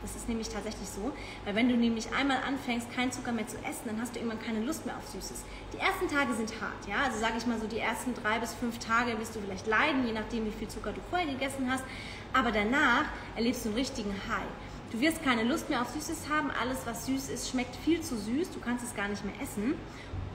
Das 0.05 0.17
ist 0.17 0.29
nämlich 0.29 0.51
tatsächlich 0.51 0.87
so, 0.87 1.13
weil 1.47 1.55
wenn 1.55 1.71
du 1.71 1.77
nämlich 1.77 2.13
einmal 2.13 2.37
anfängst, 2.47 2.93
keinen 2.95 3.11
Zucker 3.11 3.33
mehr 3.33 3.47
zu 3.47 3.57
essen, 3.65 3.87
dann 3.87 3.99
hast 4.03 4.15
du 4.15 4.21
irgendwann 4.21 4.43
keine 4.43 4.61
Lust 4.61 4.85
mehr 4.85 4.95
auf 4.99 5.09
Süßes. 5.09 5.45
Die 5.73 5.79
ersten 5.79 6.09
Tage 6.09 6.35
sind 6.35 6.53
hart, 6.61 6.87
ja, 6.87 7.05
also 7.07 7.19
sage 7.19 7.39
ich 7.39 7.47
mal 7.47 7.59
so, 7.59 7.67
die 7.67 7.79
ersten 7.79 8.13
drei 8.13 8.39
bis 8.39 8.53
fünf 8.53 8.79
Tage 8.79 9.19
wirst 9.19 9.35
du 9.35 9.41
vielleicht 9.41 9.67
leiden, 9.67 10.07
je 10.07 10.13
nachdem, 10.13 10.45
wie 10.45 10.51
viel 10.51 10.69
Zucker 10.69 10.93
du 10.93 11.01
vorher 11.09 11.27
gegessen 11.27 11.71
hast, 11.71 11.85
aber 12.35 12.53
danach 12.53 13.07
erlebst 13.35 13.65
du 13.65 13.71
einen 13.71 13.79
richtigen 13.79 14.13
High. 14.29 14.53
Du 14.93 15.01
wirst 15.01 15.25
keine 15.25 15.43
Lust 15.43 15.71
mehr 15.71 15.81
auf 15.81 15.89
Süßes 15.89 16.29
haben, 16.29 16.51
alles, 16.51 16.81
was 16.85 17.07
süß 17.07 17.31
ist, 17.31 17.49
schmeckt 17.49 17.75
viel 17.77 18.03
zu 18.03 18.19
süß, 18.19 18.51
du 18.51 18.61
kannst 18.61 18.85
es 18.85 18.95
gar 18.95 19.09
nicht 19.09 19.25
mehr 19.25 19.35
essen. 19.43 19.75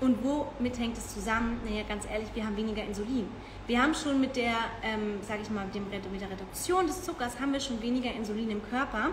Und 0.02 0.24
womit 0.24 0.80
hängt 0.80 0.98
es 0.98 1.14
zusammen? 1.14 1.60
Naja, 1.66 1.84
ganz 1.88 2.06
ehrlich, 2.10 2.30
wir 2.34 2.46
haben 2.46 2.56
weniger 2.56 2.84
Insulin. 2.84 3.28
Wir 3.68 3.82
haben 3.82 3.94
schon 3.94 4.20
mit 4.20 4.36
der, 4.38 4.56
ähm, 4.82 5.20
sage 5.22 5.42
ich 5.44 5.50
mal, 5.50 5.66
mit, 5.66 5.76
dem, 5.76 5.84
mit 5.90 6.22
der 6.22 6.30
Reduktion 6.30 6.88
des 6.88 7.04
Zuckers 7.04 7.40
haben 7.40 7.52
wir 7.52 7.60
schon 7.60 7.82
weniger 7.82 8.12
Insulin 8.12 8.50
im 8.50 8.64
Körper. 8.70 9.12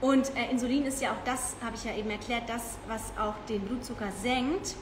Und 0.00 0.36
äh, 0.36 0.50
Insulin 0.50 0.84
ist 0.84 1.00
ja 1.00 1.12
auch 1.12 1.24
das, 1.24 1.56
habe 1.64 1.76
ich 1.76 1.84
ja 1.84 1.94
eben 1.94 2.10
erklärt, 2.10 2.48
das, 2.48 2.76
was 2.86 3.12
auch 3.18 3.34
den 3.48 3.62
Blutzucker 3.62 4.10
senkt. 4.22 4.74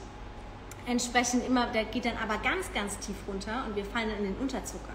Entsprechend 0.85 1.45
immer, 1.47 1.67
der 1.67 1.85
geht 1.85 2.05
dann 2.05 2.17
aber 2.21 2.37
ganz, 2.37 2.71
ganz 2.73 2.99
tief 2.99 3.15
runter 3.27 3.63
und 3.67 3.75
wir 3.75 3.85
fallen 3.85 4.09
dann 4.09 4.19
in 4.19 4.33
den 4.33 4.37
Unterzucker. 4.37 4.93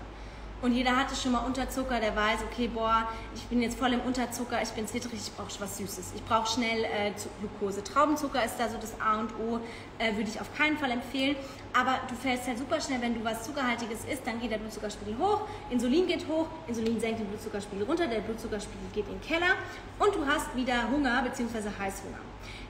Und 0.63 0.75
jeder 0.75 0.95
hatte 0.95 1.17
schon 1.17 1.33
mal 1.33 1.39
Unterzucker, 1.47 2.01
der 2.01 2.15
weiß, 2.15 2.41
okay, 2.51 2.69
boah, 2.69 3.09
ich 3.35 3.43
bin 3.45 3.63
jetzt 3.63 3.79
voll 3.79 3.95
im 3.95 4.01
Unterzucker, 4.01 4.61
ich 4.63 4.69
bin 4.71 4.87
zittrig, 4.87 5.15
ich 5.15 5.33
brauche 5.33 5.49
was 5.59 5.79
Süßes. 5.79 6.13
Ich 6.15 6.25
brauche 6.27 6.47
schnell 6.47 6.85
äh, 6.85 7.13
Glucose. 7.41 7.83
Traubenzucker 7.83 8.45
ist 8.45 8.57
da 8.59 8.69
so 8.69 8.77
das 8.77 9.01
A 9.01 9.21
und 9.21 9.33
O, 9.41 9.61
äh, 9.99 10.15
würde 10.17 10.29
ich 10.29 10.39
auf 10.39 10.55
keinen 10.55 10.77
Fall 10.77 10.91
empfehlen. 10.91 11.35
Aber 11.73 12.01
du 12.09 12.17
fällst 12.17 12.49
halt 12.49 12.59
super 12.59 12.81
schnell, 12.81 13.01
wenn 13.01 13.15
du 13.15 13.25
was 13.25 13.45
Zuckerhaltiges 13.45 14.05
isst, 14.05 14.27
dann 14.27 14.41
geht 14.41 14.51
der 14.51 14.59
Blutzuckerspiegel 14.59 15.17
hoch, 15.19 15.43
Insulin 15.71 16.07
geht 16.07 16.27
hoch, 16.27 16.47
Insulin 16.67 16.99
senkt 16.99 17.21
den 17.21 17.29
Blutzuckerspiegel 17.29 17.87
runter, 17.87 18.09
der 18.09 18.21
Blutzuckerspiegel 18.21 18.89
geht 18.93 19.07
in 19.07 19.21
den 19.21 19.21
Keller 19.21 19.55
und 19.99 20.15
du 20.15 20.27
hast 20.27 20.55
wieder 20.57 20.91
Hunger 20.91 21.23
bzw. 21.23 21.71
Heißhunger. 21.79 22.19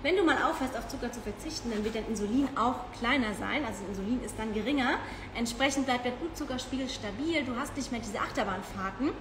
Wenn 0.03 0.17
du 0.17 0.23
mal 0.23 0.37
aufhörst, 0.43 0.77
auf 0.77 0.87
Zucker 0.89 1.11
zu 1.11 1.21
verzichten, 1.21 1.71
dann 1.71 1.83
wird 1.83 1.95
dein 1.95 2.07
Insulin 2.09 2.49
auch 2.57 2.77
kleiner 2.99 3.33
sein, 3.33 3.65
also 3.65 3.85
Insulin 3.89 4.23
ist 4.23 4.35
dann 4.39 4.53
geringer. 4.53 4.99
Entsprechend 5.35 5.87
bleibt 5.87 6.05
der 6.05 6.13
Blutzuckerspiegel 6.13 6.89
stabil, 6.89 7.43
du 7.45 7.57
hast 7.57 7.77
nicht 7.77 7.91
mehr 7.91 8.01
diese 8.01 8.19
Achterbahnfahrten 8.19 9.13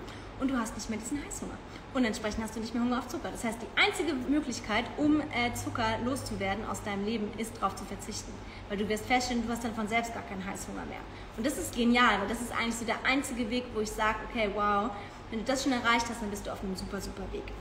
und 0.41 0.51
du 0.51 0.57
hast 0.57 0.75
nicht 0.75 0.89
mehr 0.89 0.99
diesen 0.99 1.23
Heißhunger. 1.23 1.57
Und 1.93 2.05
entsprechend 2.05 2.43
hast 2.43 2.55
du 2.55 2.59
nicht 2.59 2.73
mehr 2.73 2.83
Hunger 2.83 2.99
auf 2.99 3.07
Zucker. 3.07 3.31
Das 3.31 3.43
heißt, 3.43 3.57
die 3.61 3.81
einzige 3.81 4.13
Möglichkeit, 4.13 4.85
um 4.97 5.21
äh, 5.21 5.53
Zucker 5.55 5.97
loszuwerden 6.05 6.63
aus 6.69 6.83
deinem 6.83 7.03
Leben, 7.03 7.31
ist 7.37 7.57
darauf 7.57 7.75
zu 7.75 7.83
verzichten. 7.85 8.31
Weil 8.69 8.77
du 8.77 8.87
wirst 8.87 9.07
feststellen, 9.07 9.43
du 9.43 9.51
hast 9.51 9.63
dann 9.63 9.73
von 9.73 9.87
selbst 9.87 10.13
gar 10.13 10.21
keinen 10.23 10.45
Heißhunger 10.45 10.85
mehr. 10.85 11.01
Und 11.35 11.45
das 11.45 11.57
ist 11.57 11.75
genial, 11.75 12.21
weil 12.21 12.27
das 12.27 12.41
ist 12.41 12.51
eigentlich 12.51 12.75
so 12.75 12.85
der 12.85 13.03
einzige 13.03 13.49
Weg, 13.49 13.65
wo 13.73 13.81
ich 13.81 13.89
sage, 13.89 14.17
okay, 14.29 14.51
wow, 14.53 14.91
wenn 15.31 15.39
du 15.39 15.45
das 15.45 15.63
schon 15.63 15.71
erreicht 15.71 16.05
hast, 16.09 16.21
dann 16.21 16.29
bist 16.29 16.45
du 16.45 16.51
auf 16.51 16.61
einem 16.63 16.75
super, 16.75 17.01
super 17.01 17.23
Weg. 17.31 17.51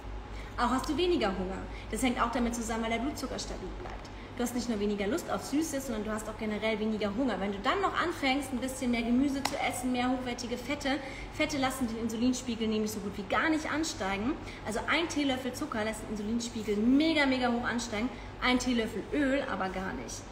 Auch 0.58 0.70
hast 0.70 0.88
du 0.88 0.96
weniger 0.96 1.28
Hunger. 1.28 1.58
Das 1.90 2.02
hängt 2.02 2.20
auch 2.20 2.30
damit 2.30 2.54
zusammen, 2.54 2.82
weil 2.82 2.90
der 2.90 2.98
Blutzucker 2.98 3.38
stabil 3.38 3.68
bleibt. 3.80 4.10
Du 4.38 4.44
hast 4.44 4.54
nicht 4.54 4.68
nur 4.68 4.78
weniger 4.78 5.08
Lust 5.08 5.28
auf 5.32 5.42
Süßes, 5.42 5.86
sondern 5.86 6.04
du 6.04 6.12
hast 6.12 6.28
auch 6.28 6.38
generell 6.38 6.78
weniger 6.78 7.12
Hunger. 7.16 7.40
Wenn 7.40 7.50
du 7.50 7.58
dann 7.58 7.80
noch 7.80 7.92
anfängst, 8.00 8.52
ein 8.52 8.60
bisschen 8.60 8.92
mehr 8.92 9.02
Gemüse 9.02 9.42
zu 9.42 9.56
essen, 9.68 9.90
mehr 9.90 10.08
hochwertige 10.08 10.56
Fette, 10.56 10.90
Fette 11.32 11.58
lassen 11.58 11.88
den 11.88 11.98
Insulinspiegel 11.98 12.68
nämlich 12.68 12.92
so 12.92 13.00
gut 13.00 13.18
wie 13.18 13.24
gar 13.24 13.50
nicht 13.50 13.68
ansteigen. 13.68 14.34
Also 14.64 14.78
ein 14.86 15.08
Teelöffel 15.08 15.54
Zucker 15.54 15.82
lässt 15.82 16.02
den 16.04 16.10
Insulinspiegel 16.10 16.76
mega, 16.76 17.26
mega 17.26 17.50
hoch 17.50 17.64
ansteigen, 17.64 18.08
ein 18.40 18.60
Teelöffel 18.60 19.02
Öl 19.12 19.42
aber 19.50 19.70
gar 19.70 19.92
nicht. 19.94 20.22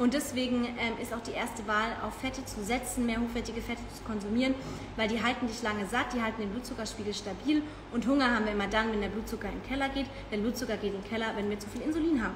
Und 0.00 0.14
deswegen 0.14 0.64
ähm, 0.64 0.94
ist 1.00 1.14
auch 1.14 1.22
die 1.22 1.30
erste 1.30 1.64
Wahl, 1.68 1.94
auf 2.04 2.14
Fette 2.14 2.44
zu 2.44 2.64
setzen, 2.64 3.06
mehr 3.06 3.20
hochwertige 3.20 3.62
Fette 3.62 3.82
zu 3.94 4.02
konsumieren, 4.02 4.56
weil 4.96 5.06
die 5.06 5.22
halten 5.22 5.46
dich 5.46 5.62
lange 5.62 5.86
satt, 5.86 6.12
die 6.12 6.20
halten 6.20 6.40
den 6.40 6.50
Blutzuckerspiegel 6.50 7.14
stabil 7.14 7.62
und 7.92 8.08
Hunger 8.08 8.34
haben 8.34 8.44
wir 8.44 8.54
immer 8.54 8.66
dann, 8.66 8.90
wenn 8.90 9.00
der 9.00 9.08
Blutzucker 9.10 9.46
in 9.46 9.60
den 9.60 9.68
Keller 9.68 9.88
geht. 9.90 10.06
Der 10.32 10.38
Blutzucker 10.38 10.78
geht 10.78 10.94
in 10.94 11.00
den 11.00 11.08
Keller, 11.08 11.26
wenn 11.36 11.48
wir 11.48 11.60
zu 11.60 11.68
viel 11.68 11.82
Insulin 11.82 12.24
haben. 12.24 12.34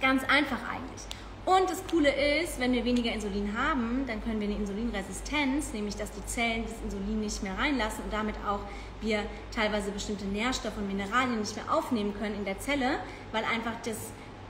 Ganz 0.00 0.22
einfach 0.24 0.58
eigentlich. 0.70 1.02
Und 1.46 1.70
das 1.70 1.80
Coole 1.88 2.10
ist, 2.42 2.58
wenn 2.58 2.72
wir 2.72 2.84
weniger 2.84 3.12
Insulin 3.12 3.56
haben, 3.56 4.04
dann 4.06 4.22
können 4.24 4.40
wir 4.40 4.48
eine 4.48 4.56
Insulinresistenz, 4.56 5.72
nämlich 5.72 5.94
dass 5.94 6.10
die 6.10 6.26
Zellen 6.26 6.64
das 6.64 6.74
Insulin 6.82 7.20
nicht 7.20 7.40
mehr 7.42 7.56
reinlassen 7.56 8.02
und 8.02 8.12
damit 8.12 8.34
auch 8.46 8.58
wir 9.00 9.22
teilweise 9.54 9.92
bestimmte 9.92 10.24
Nährstoffe 10.24 10.76
und 10.76 10.88
Mineralien 10.88 11.38
nicht 11.38 11.54
mehr 11.54 11.72
aufnehmen 11.72 12.14
können 12.18 12.34
in 12.34 12.44
der 12.44 12.58
Zelle, 12.58 12.98
weil 13.30 13.44
einfach 13.44 13.74
das 13.84 13.96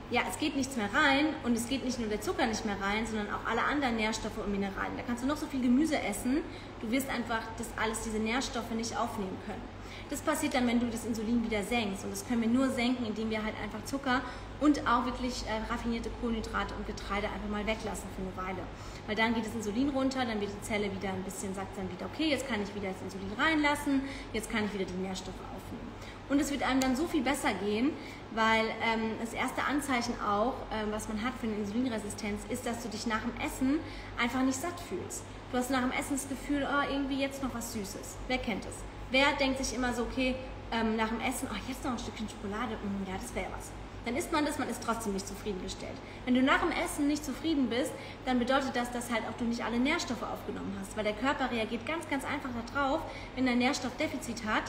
ja, 0.09 0.21
es 0.29 0.39
geht 0.39 0.55
nichts 0.55 0.77
mehr 0.77 0.89
rein 0.93 1.27
und 1.43 1.55
es 1.57 1.67
geht 1.67 1.83
nicht 1.83 1.99
nur 1.99 2.07
der 2.07 2.21
Zucker 2.21 2.45
nicht 2.45 2.65
mehr 2.65 2.77
rein, 2.81 3.05
sondern 3.05 3.27
auch 3.27 3.45
alle 3.49 3.63
anderen 3.63 3.97
Nährstoffe 3.97 4.37
und 4.37 4.51
Mineralien. 4.51 4.95
Da 4.95 5.03
kannst 5.05 5.23
du 5.23 5.27
noch 5.27 5.37
so 5.37 5.45
viel 5.47 5.61
Gemüse 5.61 5.99
essen, 5.99 6.43
du 6.81 6.89
wirst 6.91 7.09
einfach 7.09 7.41
das 7.57 7.67
alles, 7.81 8.01
diese 8.03 8.19
Nährstoffe 8.19 8.71
nicht 8.71 8.97
aufnehmen 8.97 9.37
können. 9.45 9.61
Das 10.09 10.21
passiert 10.21 10.53
dann, 10.53 10.65
wenn 10.67 10.79
du 10.79 10.87
das 10.87 11.05
Insulin 11.05 11.43
wieder 11.43 11.61
senkst. 11.63 12.05
Und 12.05 12.11
das 12.11 12.25
können 12.25 12.41
wir 12.41 12.47
nur 12.47 12.69
senken, 12.69 13.05
indem 13.05 13.29
wir 13.29 13.43
halt 13.43 13.55
einfach 13.61 13.83
Zucker 13.83 14.21
und 14.61 14.87
auch 14.87 15.05
wirklich 15.05 15.43
äh, 15.45 15.71
raffinierte 15.71 16.09
Kohlenhydrate 16.21 16.73
und 16.75 16.87
Getreide 16.87 17.27
einfach 17.27 17.49
mal 17.49 17.65
weglassen 17.67 18.07
für 18.15 18.21
eine 18.21 18.47
Weile. 18.47 18.63
Weil 19.05 19.15
dann 19.15 19.33
geht 19.33 19.45
das 19.45 19.53
Insulin 19.53 19.89
runter, 19.89 20.23
dann 20.25 20.39
wird 20.39 20.51
die 20.51 20.61
Zelle 20.61 20.85
wieder 20.85 21.09
ein 21.09 21.23
bisschen, 21.23 21.53
sagt 21.53 21.77
dann 21.77 21.91
wieder, 21.91 22.05
okay, 22.05 22.29
jetzt 22.29 22.47
kann 22.47 22.61
ich 22.63 22.73
wieder 22.73 22.89
das 22.89 23.01
Insulin 23.01 23.31
reinlassen, 23.37 24.01
jetzt 24.31 24.49
kann 24.49 24.65
ich 24.65 24.73
wieder 24.73 24.85
die 24.85 25.01
Nährstoffe 25.01 25.35
aufnehmen. 25.35 25.86
Und 26.29 26.41
es 26.41 26.51
wird 26.51 26.63
einem 26.63 26.81
dann 26.81 26.95
so 26.95 27.07
viel 27.07 27.21
besser 27.21 27.53
gehen, 27.53 27.91
weil 28.31 28.65
ähm, 28.81 29.11
das 29.21 29.33
erste 29.33 29.63
Anzeichen 29.63 30.13
auch, 30.19 30.53
ähm, 30.71 30.91
was 30.91 31.07
man 31.07 31.23
hat 31.23 31.33
für 31.39 31.47
eine 31.47 31.55
Insulinresistenz, 31.55 32.41
ist, 32.49 32.65
dass 32.65 32.83
du 32.83 32.89
dich 32.89 33.07
nach 33.07 33.21
dem 33.21 33.33
Essen 33.45 33.79
einfach 34.21 34.41
nicht 34.41 34.59
satt 34.59 34.79
fühlst. 34.89 35.23
Du 35.51 35.57
hast 35.57 35.69
nach 35.69 35.81
dem 35.81 35.91
Essen 35.91 36.13
das 36.13 36.27
Gefühl, 36.27 36.67
oh, 36.69 36.91
irgendwie 36.91 37.21
jetzt 37.21 37.41
noch 37.41 37.53
was 37.53 37.73
Süßes. 37.73 38.17
Wer 38.27 38.37
kennt 38.39 38.65
es? 38.65 38.75
Wer 39.11 39.33
denkt 39.39 39.63
sich 39.63 39.75
immer 39.75 39.93
so, 39.93 40.03
okay, 40.03 40.35
ähm, 40.71 40.97
nach 40.97 41.07
dem 41.07 41.21
Essen, 41.21 41.47
oh, 41.49 41.55
jetzt 41.67 41.83
noch 41.85 41.91
ein 41.91 41.99
Stückchen 41.99 42.27
Schokolade, 42.27 42.75
mm, 42.75 43.09
ja, 43.09 43.17
das 43.17 43.33
wäre 43.33 43.47
was 43.55 43.71
dann 44.07 44.15
isst 44.15 44.31
man 44.31 44.45
das, 44.45 44.57
man 44.57 44.69
ist 44.69 44.81
trotzdem 44.81 45.11
nicht 45.11 45.27
zufriedengestellt. 45.27 45.97
Wenn 46.23 46.33
du 46.33 46.41
nach 46.41 46.61
dem 46.61 46.71
Essen 46.71 47.09
nicht 47.09 47.25
zufrieden 47.25 47.67
bist, 47.67 47.91
dann 48.25 48.39
bedeutet 48.39 48.73
das, 48.73 48.89
dass 48.89 49.11
halt 49.11 49.23
auch 49.29 49.35
du 49.37 49.43
nicht 49.43 49.65
alle 49.65 49.79
Nährstoffe 49.79 50.23
aufgenommen 50.23 50.77
hast, 50.79 50.95
weil 50.95 51.03
der 51.03 51.11
Körper 51.11 51.51
reagiert 51.51 51.85
ganz, 51.85 52.07
ganz 52.07 52.23
einfach 52.23 52.49
darauf, 52.73 53.01
wenn 53.35 53.45
er 53.47 53.51
ein 53.51 53.57
Nährstoffdefizit 53.57 54.45
hat, 54.45 54.63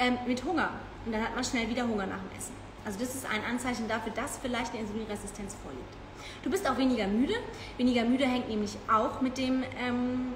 ähm, 0.00 0.18
mit 0.26 0.42
Hunger. 0.44 0.70
Und 1.06 1.12
dann 1.12 1.22
hat 1.22 1.34
man 1.34 1.44
schnell 1.44 1.68
wieder 1.68 1.82
Hunger 1.86 2.06
nach 2.06 2.18
dem 2.18 2.36
Essen. 2.36 2.54
Also 2.84 2.98
das 2.98 3.14
ist 3.14 3.26
ein 3.26 3.44
Anzeichen 3.44 3.86
dafür, 3.86 4.12
dass 4.12 4.38
vielleicht 4.38 4.72
eine 4.72 4.80
Insulinresistenz 4.80 5.54
vorliegt. 5.62 5.94
Du 6.42 6.50
bist 6.50 6.68
auch 6.68 6.76
weniger 6.76 7.06
müde. 7.06 7.34
Weniger 7.76 8.04
müde 8.04 8.26
hängt 8.26 8.48
nämlich 8.48 8.76
auch 8.92 9.20
mit 9.20 9.38
dem 9.38 9.62
ähm, 9.78 10.32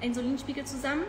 Insulinspiegel 0.00 0.64
zusammen. 0.64 1.02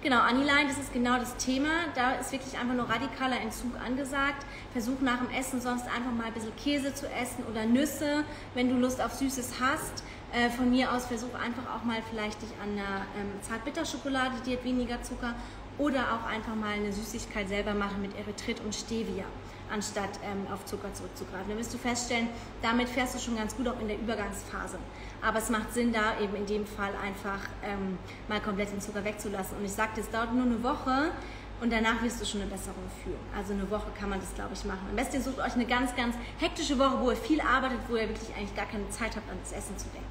Genau, 0.00 0.20
Aniline, 0.20 0.68
das 0.68 0.78
ist 0.78 0.92
genau 0.92 1.18
das 1.18 1.36
Thema. 1.38 1.70
Da 1.96 2.12
ist 2.12 2.30
wirklich 2.30 2.56
einfach 2.56 2.74
nur 2.74 2.88
radikaler 2.88 3.40
Entzug 3.40 3.72
angesagt. 3.84 4.46
Versuch 4.72 5.00
nach 5.00 5.18
dem 5.18 5.30
Essen 5.30 5.60
sonst 5.60 5.86
einfach 5.86 6.12
mal 6.16 6.26
ein 6.26 6.32
bisschen 6.32 6.54
Käse 6.54 6.94
zu 6.94 7.10
essen 7.10 7.44
oder 7.50 7.66
Nüsse, 7.66 8.24
wenn 8.54 8.68
du 8.68 8.76
Lust 8.76 9.00
auf 9.00 9.14
Süßes 9.14 9.54
hast. 9.60 10.04
Äh, 10.32 10.50
von 10.50 10.70
mir 10.70 10.92
aus 10.92 11.06
versuch 11.06 11.34
einfach 11.34 11.74
auch 11.74 11.84
mal 11.84 11.96
vielleicht 12.10 12.42
dich 12.42 12.50
an 12.62 12.72
einer 12.72 13.06
ähm, 13.18 13.42
Zartbitterschokolade, 13.42 14.36
die 14.46 14.52
hat 14.52 14.62
weniger 14.62 15.02
Zucker, 15.02 15.34
oder 15.78 16.00
auch 16.12 16.28
einfach 16.28 16.54
mal 16.54 16.72
eine 16.72 16.92
Süßigkeit 16.92 17.48
selber 17.48 17.72
machen 17.72 18.02
mit 18.02 18.16
Erythrit 18.18 18.60
und 18.60 18.74
Stevia, 18.74 19.24
anstatt 19.72 20.10
ähm, 20.24 20.52
auf 20.52 20.64
Zucker 20.64 20.92
zurückzugreifen. 20.92 21.48
Dann 21.48 21.58
wirst 21.58 21.72
du 21.72 21.78
feststellen, 21.78 22.28
damit 22.62 22.88
fährst 22.88 23.14
du 23.14 23.18
schon 23.18 23.36
ganz 23.36 23.56
gut 23.56 23.68
auch 23.68 23.80
in 23.80 23.88
der 23.88 23.98
Übergangsphase. 23.98 24.78
Aber 25.22 25.38
es 25.38 25.50
macht 25.50 25.72
Sinn, 25.72 25.92
da 25.92 26.20
eben 26.20 26.34
in 26.34 26.46
dem 26.46 26.66
Fall 26.66 26.92
einfach 27.02 27.40
ähm, 27.64 27.98
mal 28.28 28.40
komplett 28.40 28.72
den 28.72 28.80
Zucker 28.80 29.04
wegzulassen. 29.04 29.56
Und 29.56 29.64
ich 29.64 29.72
sagte, 29.72 30.00
es 30.00 30.10
dauert 30.10 30.34
nur 30.34 30.44
eine 30.44 30.62
Woche 30.62 31.12
und 31.60 31.72
danach 31.72 32.02
wirst 32.02 32.20
du 32.20 32.24
schon 32.24 32.40
eine 32.42 32.50
Besserung 32.50 32.84
fühlen. 33.02 33.18
Also 33.36 33.52
eine 33.52 33.68
Woche 33.70 33.90
kann 33.98 34.10
man 34.10 34.20
das, 34.20 34.34
glaube 34.34 34.54
ich, 34.54 34.64
machen. 34.64 34.86
Am 34.90 34.96
besten 34.96 35.22
sucht 35.22 35.38
euch 35.38 35.54
eine 35.54 35.66
ganz, 35.66 35.94
ganz 35.96 36.14
hektische 36.38 36.78
Woche, 36.78 37.00
wo 37.00 37.10
ihr 37.10 37.16
viel 37.16 37.40
arbeitet, 37.40 37.78
wo 37.88 37.96
ihr 37.96 38.08
wirklich 38.08 38.34
eigentlich 38.36 38.54
gar 38.54 38.66
keine 38.66 38.88
Zeit 38.90 39.16
habt, 39.16 39.28
an 39.30 39.38
das 39.42 39.52
Essen 39.52 39.76
zu 39.76 39.86
denken. 39.88 40.08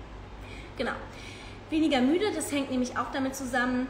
Genau. 0.77 0.91
Weniger 1.69 2.01
müde, 2.01 2.31
das 2.33 2.51
hängt 2.51 2.71
nämlich 2.71 2.97
auch 2.97 3.11
damit 3.11 3.35
zusammen, 3.35 3.87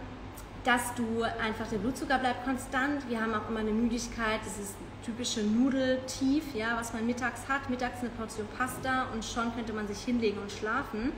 dass 0.67 0.93
du 0.95 1.23
einfach 1.23 1.65
der 1.69 1.77
Blutzucker 1.77 2.19
bleibt 2.19 2.43
konstant. 2.43 3.07
Wir 3.07 3.21
haben 3.21 3.33
auch 3.33 3.47
immer 3.49 3.61
eine 3.61 3.71
Müdigkeit, 3.71 4.41
das 4.43 4.59
ist 4.59 4.75
typische 5.01 5.39
Nudeltief, 5.41 6.43
ja, 6.53 6.75
was 6.77 6.91
man 6.91 7.05
mittags 7.07 7.47
hat. 7.47 7.69
Mittags 7.69 8.01
eine 8.01 8.09
Portion 8.09 8.45
Pasta 8.57 9.07
und 9.13 9.23
schon 9.23 9.55
könnte 9.55 9.71
man 9.71 9.87
sich 9.87 9.99
hinlegen 9.99 10.39
und 10.39 10.51
schlafen. 10.51 11.13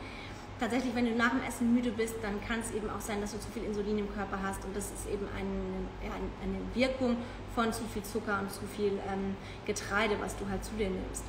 Tatsächlich, 0.59 0.93
wenn 0.93 1.05
du 1.05 1.15
nach 1.15 1.31
dem 1.31 1.41
Essen 1.41 1.73
müde 1.73 1.89
bist, 1.89 2.13
dann 2.21 2.39
kann 2.47 2.59
es 2.59 2.69
eben 2.75 2.91
auch 2.91 3.01
sein, 3.01 3.21
dass 3.21 3.31
du 3.31 3.39
zu 3.39 3.49
viel 3.49 3.63
Insulin 3.63 3.97
im 3.97 4.13
Körper 4.13 4.37
hast 4.43 4.63
und 4.65 4.75
das 4.75 4.91
ist 4.91 5.09
eben 5.11 5.27
eine, 5.35 6.13
eine 6.43 6.59
Wirkung 6.75 7.17
von 7.55 7.73
zu 7.73 7.85
viel 7.91 8.03
Zucker 8.03 8.39
und 8.41 8.51
zu 8.51 8.61
viel 8.75 8.99
ähm, 9.11 9.35
Getreide, 9.65 10.17
was 10.21 10.37
du 10.37 10.47
halt 10.47 10.63
zu 10.63 10.73
dir 10.77 10.91
nimmst. 10.91 11.23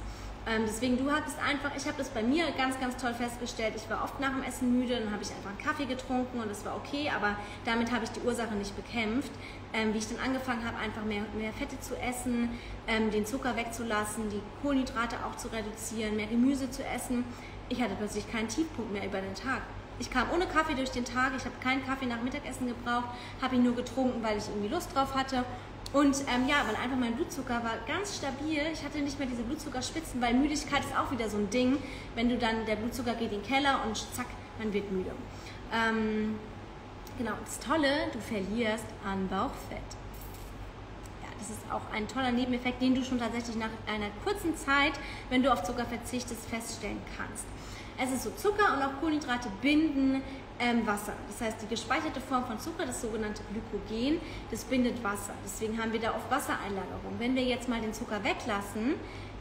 Ähm, 0.46 0.62
deswegen, 0.66 0.96
du 0.96 1.10
hattest 1.10 1.38
einfach, 1.38 1.70
ich 1.76 1.84
habe 1.86 1.98
das 1.98 2.08
bei 2.08 2.22
mir 2.22 2.46
ganz, 2.56 2.80
ganz 2.80 2.96
toll 2.96 3.12
festgestellt. 3.12 3.74
Ich 3.76 3.88
war 3.90 4.02
oft 4.02 4.18
nach 4.20 4.30
dem 4.30 4.42
Essen 4.42 4.78
müde, 4.78 4.98
dann 4.98 5.12
habe 5.12 5.22
ich 5.22 5.30
einfach 5.30 5.50
einen 5.50 5.58
Kaffee 5.58 5.84
getrunken 5.84 6.40
und 6.40 6.50
das 6.50 6.64
war 6.64 6.76
okay, 6.76 7.10
aber 7.14 7.36
damit 7.64 7.92
habe 7.92 8.04
ich 8.04 8.10
die 8.10 8.20
Ursache 8.20 8.54
nicht 8.54 8.74
bekämpft. 8.74 9.30
Ähm, 9.72 9.94
wie 9.94 9.98
ich 9.98 10.08
dann 10.08 10.18
angefangen 10.18 10.64
habe, 10.66 10.78
einfach 10.78 11.04
mehr, 11.04 11.22
mehr 11.36 11.52
Fette 11.52 11.78
zu 11.78 11.96
essen, 11.96 12.50
ähm, 12.88 13.10
den 13.10 13.24
Zucker 13.24 13.54
wegzulassen, 13.54 14.28
die 14.30 14.40
Kohlenhydrate 14.62 15.16
auch 15.24 15.36
zu 15.36 15.48
reduzieren, 15.48 16.16
mehr 16.16 16.26
Gemüse 16.26 16.70
zu 16.70 16.84
essen. 16.84 17.24
Ich 17.68 17.80
hatte 17.80 17.94
plötzlich 17.96 18.28
keinen 18.28 18.48
Tiefpunkt 18.48 18.92
mehr 18.92 19.04
über 19.04 19.20
den 19.20 19.34
Tag. 19.34 19.62
Ich 20.00 20.10
kam 20.10 20.30
ohne 20.32 20.46
Kaffee 20.46 20.74
durch 20.74 20.90
den 20.90 21.04
Tag, 21.04 21.32
ich 21.36 21.44
habe 21.44 21.54
keinen 21.62 21.86
Kaffee 21.86 22.06
nach 22.06 22.22
Mittagessen 22.22 22.66
gebraucht, 22.66 23.10
habe 23.40 23.54
ihn 23.54 23.62
nur 23.62 23.76
getrunken, 23.76 24.22
weil 24.22 24.38
ich 24.38 24.48
irgendwie 24.48 24.68
Lust 24.68 24.96
drauf 24.96 25.14
hatte 25.14 25.44
und 25.92 26.16
ähm, 26.32 26.46
ja, 26.48 26.64
weil 26.66 26.76
einfach 26.76 26.96
mein 26.96 27.16
Blutzucker 27.16 27.64
war 27.64 27.74
ganz 27.86 28.16
stabil. 28.16 28.60
Ich 28.72 28.84
hatte 28.84 28.98
nicht 28.98 29.18
mehr 29.18 29.26
diese 29.26 29.42
Blutzuckerspitzen, 29.42 30.20
weil 30.20 30.34
Müdigkeit 30.34 30.84
ist 30.84 30.96
auch 30.96 31.10
wieder 31.10 31.28
so 31.28 31.36
ein 31.36 31.50
Ding. 31.50 31.78
Wenn 32.14 32.28
du 32.28 32.38
dann, 32.38 32.64
der 32.66 32.76
Blutzucker 32.76 33.14
geht 33.14 33.32
in 33.32 33.40
den 33.40 33.42
Keller 33.42 33.80
und 33.84 33.96
zack, 33.96 34.26
man 34.58 34.72
wird 34.72 34.90
müde. 34.92 35.10
Ähm, 35.72 36.38
genau, 37.18 37.32
das 37.44 37.58
Tolle, 37.58 38.08
du 38.12 38.20
verlierst 38.20 38.86
an 39.04 39.26
Bauchfett. 39.26 39.82
Ja, 41.22 41.28
das 41.38 41.50
ist 41.50 41.72
auch 41.72 41.92
ein 41.92 42.06
toller 42.06 42.30
Nebeneffekt, 42.30 42.80
den 42.80 42.94
du 42.94 43.02
schon 43.02 43.18
tatsächlich 43.18 43.56
nach 43.56 43.70
einer 43.92 44.10
kurzen 44.24 44.56
Zeit, 44.56 44.92
wenn 45.28 45.42
du 45.42 45.52
auf 45.52 45.64
Zucker 45.64 45.86
verzichtest, 45.86 46.46
feststellen 46.48 47.00
kannst. 47.16 47.46
Es 48.02 48.10
ist 48.10 48.22
so, 48.22 48.30
Zucker 48.30 48.74
und 48.74 48.82
auch 48.82 48.98
Kohlenhydrate 48.98 49.48
binden 49.60 50.22
ähm, 50.58 50.86
Wasser. 50.86 51.12
Das 51.28 51.46
heißt, 51.46 51.60
die 51.60 51.66
gespeicherte 51.66 52.18
Form 52.18 52.46
von 52.46 52.58
Zucker, 52.58 52.86
das 52.86 53.02
sogenannte 53.02 53.42
Glykogen, 53.52 54.20
das 54.50 54.64
bindet 54.64 55.04
Wasser. 55.04 55.34
Deswegen 55.44 55.80
haben 55.80 55.92
wir 55.92 56.00
da 56.00 56.14
oft 56.14 56.30
Wassereinlagerung. 56.30 57.16
Wenn 57.18 57.34
wir 57.36 57.42
jetzt 57.42 57.68
mal 57.68 57.80
den 57.80 57.92
Zucker 57.92 58.24
weglassen, 58.24 58.94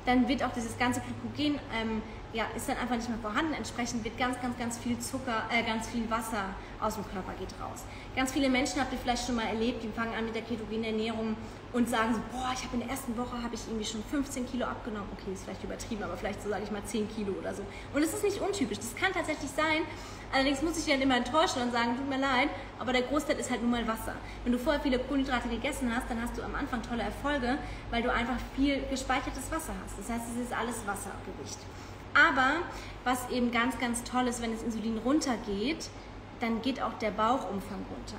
dann 0.05 0.27
wird 0.27 0.43
auch 0.43 0.51
dieses 0.51 0.77
ganze 0.77 1.01
Glykogen 1.01 1.59
ähm, 1.73 2.01
ja, 2.33 2.45
ist 2.55 2.67
dann 2.67 2.77
einfach 2.77 2.95
nicht 2.95 3.09
mehr 3.09 3.17
vorhanden. 3.19 3.53
Entsprechend 3.53 4.03
wird 4.03 4.17
ganz, 4.17 4.39
ganz, 4.41 4.57
ganz 4.57 4.77
viel 4.77 4.99
Zucker, 4.99 5.43
äh, 5.51 5.63
ganz 5.63 5.87
viel 5.87 6.09
Wasser 6.09 6.43
aus 6.79 6.95
dem 6.95 7.05
Körper 7.09 7.33
geht 7.39 7.53
raus. 7.61 7.83
Ganz 8.15 8.33
viele 8.33 8.49
Menschen 8.49 8.81
habt 8.81 8.91
ihr 8.91 8.99
vielleicht 8.99 9.25
schon 9.25 9.35
mal 9.35 9.47
erlebt, 9.47 9.83
die 9.83 9.89
fangen 9.89 10.13
an 10.13 10.25
mit 10.25 10.35
der 10.35 10.43
ketogenen 10.43 10.83
Ernährung 10.83 11.35
und 11.71 11.87
sagen 11.87 12.15
so, 12.15 12.21
boah, 12.31 12.51
ich 12.53 12.63
habe 12.63 12.73
in 12.73 12.79
der 12.81 12.89
ersten 12.89 13.15
Woche 13.15 13.41
habe 13.43 13.53
ich 13.53 13.61
irgendwie 13.67 13.85
schon 13.85 14.03
15 14.03 14.47
Kilo 14.47 14.65
abgenommen. 14.65 15.07
Okay, 15.13 15.33
ist 15.33 15.43
vielleicht 15.43 15.63
übertrieben, 15.63 16.03
aber 16.03 16.17
vielleicht 16.17 16.41
so 16.41 16.49
sage 16.49 16.63
ich 16.63 16.71
mal 16.71 16.83
10 16.83 17.07
Kilo 17.13 17.33
oder 17.33 17.53
so. 17.53 17.63
Und 17.93 18.01
das 18.01 18.13
ist 18.13 18.23
nicht 18.23 18.41
untypisch. 18.41 18.79
Das 18.79 18.95
kann 18.95 19.13
tatsächlich 19.13 19.51
sein. 19.51 19.83
Allerdings 20.31 20.61
muss 20.61 20.77
ich 20.77 20.85
dann 20.85 21.01
immer 21.01 21.17
enttäuschen 21.17 21.61
und 21.61 21.71
sagen, 21.71 21.95
tut 21.97 22.09
mir 22.09 22.19
leid, 22.19 22.49
aber 22.77 22.93
der 22.93 23.03
Großteil 23.03 23.37
ist 23.39 23.49
halt 23.49 23.61
nun 23.61 23.71
mal 23.71 23.87
Wasser. 23.87 24.13
Wenn 24.43 24.53
du 24.53 24.59
vorher 24.59 24.81
viele 24.81 24.99
Kohlenhydrate 24.99 25.49
gegessen 25.49 25.91
hast, 25.95 26.09
dann 26.09 26.21
hast 26.21 26.37
du 26.37 26.43
am 26.43 26.55
Anfang 26.55 26.81
tolle 26.81 27.03
Erfolge, 27.03 27.57
weil 27.89 28.03
du 28.03 28.11
einfach 28.11 28.37
viel 28.55 28.81
gespeichertes 28.89 29.51
Wasser 29.51 29.73
hast. 29.83 29.97
Das 29.97 30.09
heißt, 30.09 30.25
es 30.35 30.45
ist 30.45 30.53
alles 30.53 30.85
Wassergewicht. 30.85 31.57
Aber 32.13 32.57
was 33.03 33.29
eben 33.29 33.51
ganz, 33.51 33.77
ganz 33.79 34.03
toll 34.03 34.27
ist, 34.27 34.41
wenn 34.41 34.51
das 34.51 34.63
Insulin 34.63 34.97
runtergeht, 34.99 35.89
dann 36.39 36.61
geht 36.61 36.81
auch 36.81 36.93
der 36.99 37.11
Bauchumfang 37.11 37.85
runter. 37.89 38.17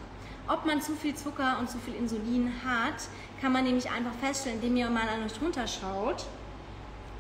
Ob 0.53 0.67
man 0.67 0.83
zu 0.83 0.97
viel 0.97 1.15
Zucker 1.15 1.59
und 1.61 1.71
zu 1.71 1.79
viel 1.79 1.95
Insulin 1.95 2.53
hat, 2.65 3.05
kann 3.41 3.53
man 3.53 3.63
nämlich 3.63 3.89
einfach 3.89 4.13
feststellen, 4.21 4.59
indem 4.61 4.77
ihr 4.77 4.91
mal 4.91 5.09
an 5.09 5.23
euch 5.23 5.41
runterschaut 5.41 6.27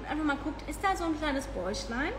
und 0.01 0.07
einfach 0.11 0.25
mal 0.25 0.37
guckt, 0.43 0.69
ist 0.69 0.81
da 0.83 0.97
so 0.97 1.05
ein 1.05 1.17
kleines 1.17 1.47
Bäuchlein? 1.47 2.13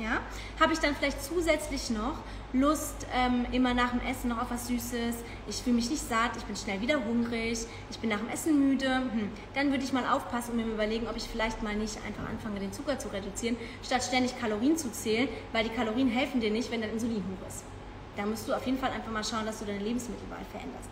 Ja? 0.00 0.18
Habe 0.58 0.72
ich 0.72 0.80
dann 0.80 0.96
vielleicht 0.96 1.22
zusätzlich 1.22 1.90
noch 1.90 2.14
Lust 2.52 3.06
ähm, 3.14 3.46
immer 3.52 3.72
nach 3.72 3.90
dem 3.90 4.00
Essen 4.00 4.30
noch 4.30 4.42
auf 4.42 4.50
was 4.50 4.66
Süßes, 4.66 5.14
ich 5.46 5.56
fühle 5.62 5.76
mich 5.76 5.88
nicht 5.88 6.02
satt, 6.02 6.32
ich 6.36 6.44
bin 6.44 6.56
schnell 6.56 6.80
wieder 6.80 7.04
hungrig, 7.04 7.60
ich 7.88 7.98
bin 8.00 8.10
nach 8.10 8.18
dem 8.18 8.30
Essen 8.30 8.58
müde, 8.58 8.92
hm. 8.96 9.30
dann 9.54 9.70
würde 9.70 9.84
ich 9.84 9.92
mal 9.92 10.06
aufpassen 10.06 10.52
und 10.52 10.56
mir 10.56 10.72
überlegen, 10.72 11.06
ob 11.06 11.16
ich 11.16 11.28
vielleicht 11.30 11.62
mal 11.62 11.76
nicht 11.76 11.98
einfach 12.04 12.28
anfange, 12.28 12.58
den 12.58 12.72
Zucker 12.72 12.98
zu 12.98 13.12
reduzieren, 13.12 13.56
statt 13.84 14.02
ständig 14.02 14.36
Kalorien 14.40 14.76
zu 14.76 14.90
zählen, 14.90 15.28
weil 15.52 15.62
die 15.62 15.70
Kalorien 15.70 16.08
helfen 16.08 16.40
dir 16.40 16.50
nicht, 16.50 16.72
wenn 16.72 16.80
dein 16.80 16.90
Insulin 16.90 17.22
hoch 17.22 17.46
ist. 17.46 17.62
Da 18.16 18.26
musst 18.26 18.48
du 18.48 18.54
auf 18.54 18.64
jeden 18.66 18.78
Fall 18.78 18.90
einfach 18.90 19.10
mal 19.10 19.24
schauen, 19.24 19.46
dass 19.46 19.58
du 19.60 19.64
deine 19.64 19.78
Lebensmittelwahl 19.78 20.44
veränderst. 20.50 20.90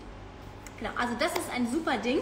Genau, 0.79 0.91
also 0.97 1.15
das 1.19 1.33
ist 1.33 1.51
ein 1.53 1.71
super 1.71 1.97
Ding. 1.99 2.21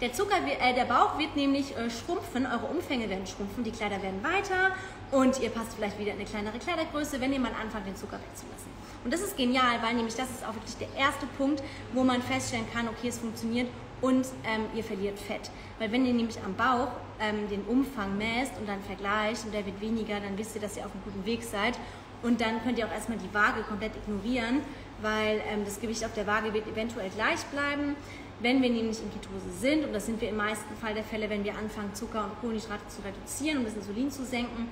Der, 0.00 0.12
Zucker, 0.12 0.36
äh, 0.46 0.74
der 0.74 0.84
Bauch 0.84 1.18
wird 1.18 1.36
nämlich 1.36 1.76
äh, 1.76 1.90
schrumpfen, 1.90 2.46
eure 2.46 2.66
Umfänge 2.66 3.10
werden 3.10 3.26
schrumpfen, 3.26 3.64
die 3.64 3.72
Kleider 3.72 4.02
werden 4.02 4.22
weiter 4.22 4.74
und 5.10 5.40
ihr 5.40 5.50
passt 5.50 5.74
vielleicht 5.74 5.98
wieder 5.98 6.12
in 6.12 6.18
eine 6.18 6.28
kleinere 6.28 6.58
Kleidergröße, 6.58 7.20
wenn 7.20 7.32
ihr 7.32 7.40
mal 7.40 7.52
anfangt, 7.60 7.86
den 7.86 7.96
Zucker 7.96 8.18
wegzulassen. 8.18 8.70
Und 9.04 9.12
das 9.12 9.20
ist 9.20 9.36
genial, 9.36 9.82
weil 9.82 9.94
nämlich 9.94 10.14
das 10.14 10.30
ist 10.30 10.44
auch 10.44 10.54
wirklich 10.54 10.76
der 10.76 10.88
erste 10.96 11.26
Punkt, 11.36 11.62
wo 11.92 12.02
man 12.02 12.22
feststellen 12.22 12.66
kann, 12.72 12.88
okay, 12.88 13.08
es 13.08 13.18
funktioniert 13.18 13.68
und 14.00 14.26
ähm, 14.44 14.66
ihr 14.74 14.84
verliert 14.84 15.18
Fett. 15.18 15.50
Weil 15.78 15.92
wenn 15.92 16.06
ihr 16.06 16.14
nämlich 16.14 16.38
am 16.44 16.54
Bauch 16.54 16.92
ähm, 17.20 17.48
den 17.48 17.62
Umfang 17.64 18.16
messt 18.16 18.52
und 18.58 18.68
dann 18.68 18.80
vergleicht 18.82 19.44
und 19.44 19.52
der 19.52 19.66
wird 19.66 19.80
weniger, 19.80 20.20
dann 20.20 20.38
wisst 20.38 20.54
ihr, 20.54 20.60
dass 20.60 20.76
ihr 20.76 20.86
auf 20.86 20.92
einem 20.92 21.02
guten 21.04 21.26
Weg 21.26 21.42
seid. 21.42 21.78
Und 22.22 22.40
dann 22.40 22.62
könnt 22.62 22.78
ihr 22.78 22.86
auch 22.86 22.92
erstmal 22.92 23.18
die 23.18 23.32
Waage 23.32 23.62
komplett 23.62 23.92
ignorieren, 23.96 24.60
weil 25.02 25.40
ähm, 25.48 25.64
das 25.64 25.80
Gewicht 25.80 26.04
auf 26.04 26.12
der 26.14 26.26
Waage 26.26 26.52
wird 26.52 26.66
eventuell 26.66 27.10
gleich 27.10 27.44
bleiben. 27.46 27.94
Wenn 28.40 28.62
wir 28.62 28.70
nämlich 28.70 29.00
in 29.02 29.10
Ketose 29.10 29.50
sind, 29.58 29.84
und 29.84 29.92
das 29.92 30.06
sind 30.06 30.20
wir 30.20 30.28
im 30.28 30.36
meisten 30.36 30.74
Fall 30.76 30.94
der 30.94 31.04
Fälle, 31.04 31.28
wenn 31.28 31.42
wir 31.44 31.56
anfangen, 31.56 31.92
Zucker 31.94 32.24
und 32.24 32.40
Kohlenhydrate 32.40 32.86
zu 32.88 33.02
reduzieren 33.02 33.58
und 33.58 33.66
das 33.66 33.74
Insulin 33.74 34.10
zu 34.10 34.24
senken, 34.24 34.68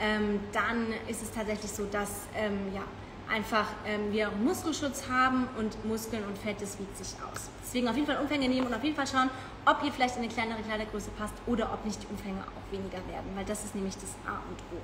ähm, 0.00 0.40
dann 0.52 0.86
ist 1.08 1.22
es 1.22 1.30
tatsächlich 1.30 1.70
so, 1.70 1.84
dass 1.86 2.26
ähm, 2.36 2.58
ja, 2.74 2.82
einfach 3.32 3.66
ähm, 3.86 4.12
wir 4.12 4.30
Muskelschutz 4.30 5.08
haben 5.08 5.48
und 5.56 5.84
Muskeln 5.84 6.24
und 6.24 6.36
Fett, 6.38 6.60
das 6.60 6.78
wiegt 6.78 6.96
sich 6.96 7.14
aus. 7.22 7.50
Deswegen 7.62 7.88
auf 7.88 7.94
jeden 7.94 8.06
Fall 8.06 8.18
Umfänge 8.18 8.48
nehmen 8.48 8.66
und 8.66 8.74
auf 8.74 8.82
jeden 8.82 8.96
Fall 8.96 9.06
schauen, 9.06 9.30
ob 9.64 9.82
ihr 9.84 9.92
vielleicht 9.92 10.16
in 10.16 10.22
eine 10.22 10.32
kleinere 10.32 10.62
Kleidergröße 10.62 11.10
passt 11.16 11.34
oder 11.46 11.72
ob 11.72 11.84
nicht 11.84 12.02
die 12.02 12.06
Umfänge 12.08 12.40
auch 12.40 12.72
weniger 12.72 12.98
werden, 13.08 13.30
weil 13.34 13.44
das 13.44 13.64
ist 13.64 13.74
nämlich 13.74 13.94
das 13.94 14.10
A 14.26 14.42
und 14.48 14.58
O. 14.76 14.80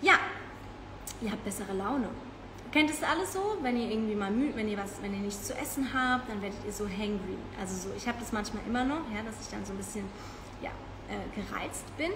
Ja, 0.00 0.14
ihr 1.22 1.30
habt 1.30 1.44
bessere 1.44 1.72
Laune. 1.72 2.08
Kennt 2.72 2.90
es 2.90 3.02
alles 3.02 3.34
so? 3.34 3.58
Wenn 3.60 3.76
ihr 3.76 3.90
irgendwie 3.90 4.14
mal 4.14 4.30
müde, 4.30 4.56
wenn 4.56 4.68
ihr 4.68 4.78
was, 4.78 5.02
wenn 5.02 5.12
ihr 5.12 5.20
nichts 5.20 5.46
zu 5.46 5.54
essen 5.54 5.92
habt, 5.92 6.30
dann 6.30 6.40
werdet 6.40 6.58
ihr 6.64 6.72
so 6.72 6.88
hangry. 6.88 7.36
Also 7.60 7.88
so, 7.88 7.94
ich 7.96 8.08
habe 8.08 8.18
das 8.18 8.32
manchmal 8.32 8.62
immer 8.66 8.84
noch, 8.84 9.10
ja, 9.14 9.22
dass 9.22 9.40
ich 9.42 9.48
dann 9.50 9.64
so 9.64 9.72
ein 9.72 9.76
bisschen 9.76 10.04
ja, 10.62 10.70
gereizt 11.34 11.96
bin. 11.96 12.10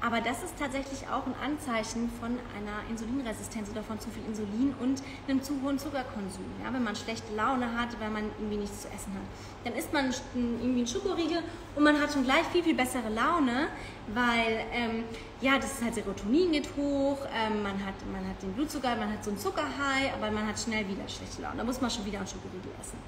Aber 0.00 0.20
das 0.20 0.42
ist 0.42 0.58
tatsächlich 0.58 1.08
auch 1.08 1.26
ein 1.26 1.34
Anzeichen 1.44 2.10
von 2.20 2.38
einer 2.56 2.88
Insulinresistenz 2.88 3.70
oder 3.70 3.82
von 3.82 4.00
zu 4.00 4.08
viel 4.10 4.24
Insulin 4.26 4.74
und 4.80 5.02
einem 5.28 5.42
zu 5.42 5.60
hohen 5.62 5.78
Zuckerkonsum. 5.78 6.44
Ja, 6.64 6.72
wenn 6.72 6.82
man 6.82 6.96
schlechte 6.96 7.34
Laune 7.34 7.76
hat, 7.78 8.00
weil 8.00 8.10
man 8.10 8.24
irgendwie 8.38 8.58
nichts 8.58 8.82
zu 8.82 8.88
essen 8.88 9.12
hat. 9.12 9.26
Dann 9.64 9.74
isst 9.74 9.92
man 9.92 10.06
irgendwie 10.34 10.78
einen 10.78 10.86
Schokoriegel 10.86 11.42
und 11.76 11.84
man 11.84 12.00
hat 12.00 12.12
schon 12.12 12.24
gleich 12.24 12.44
viel, 12.52 12.62
viel 12.62 12.74
bessere 12.74 13.10
Laune, 13.10 13.68
weil 14.14 14.64
ähm, 14.72 15.04
ja, 15.40 15.56
das 15.56 15.72
ist 15.72 15.84
halt 15.84 15.94
Serotonin 15.94 16.52
geht 16.52 16.68
hoch, 16.76 17.18
ähm, 17.34 17.62
man, 17.62 17.84
hat, 17.84 17.94
man 18.12 18.26
hat 18.28 18.42
den 18.42 18.52
Blutzucker, 18.52 18.96
man 18.96 19.12
hat 19.12 19.24
so 19.24 19.30
einen 19.30 19.38
Zuckerhigh, 19.38 20.12
aber 20.14 20.30
man 20.30 20.46
hat 20.46 20.58
schnell 20.58 20.86
wieder 20.88 21.08
schlechte 21.08 21.42
Laune. 21.42 21.58
Da 21.58 21.64
muss 21.64 21.80
man 21.80 21.90
schon 21.90 22.04
wieder 22.06 22.18
einen 22.18 22.26
Schokoriegel 22.26 22.72
essen. 22.80 22.98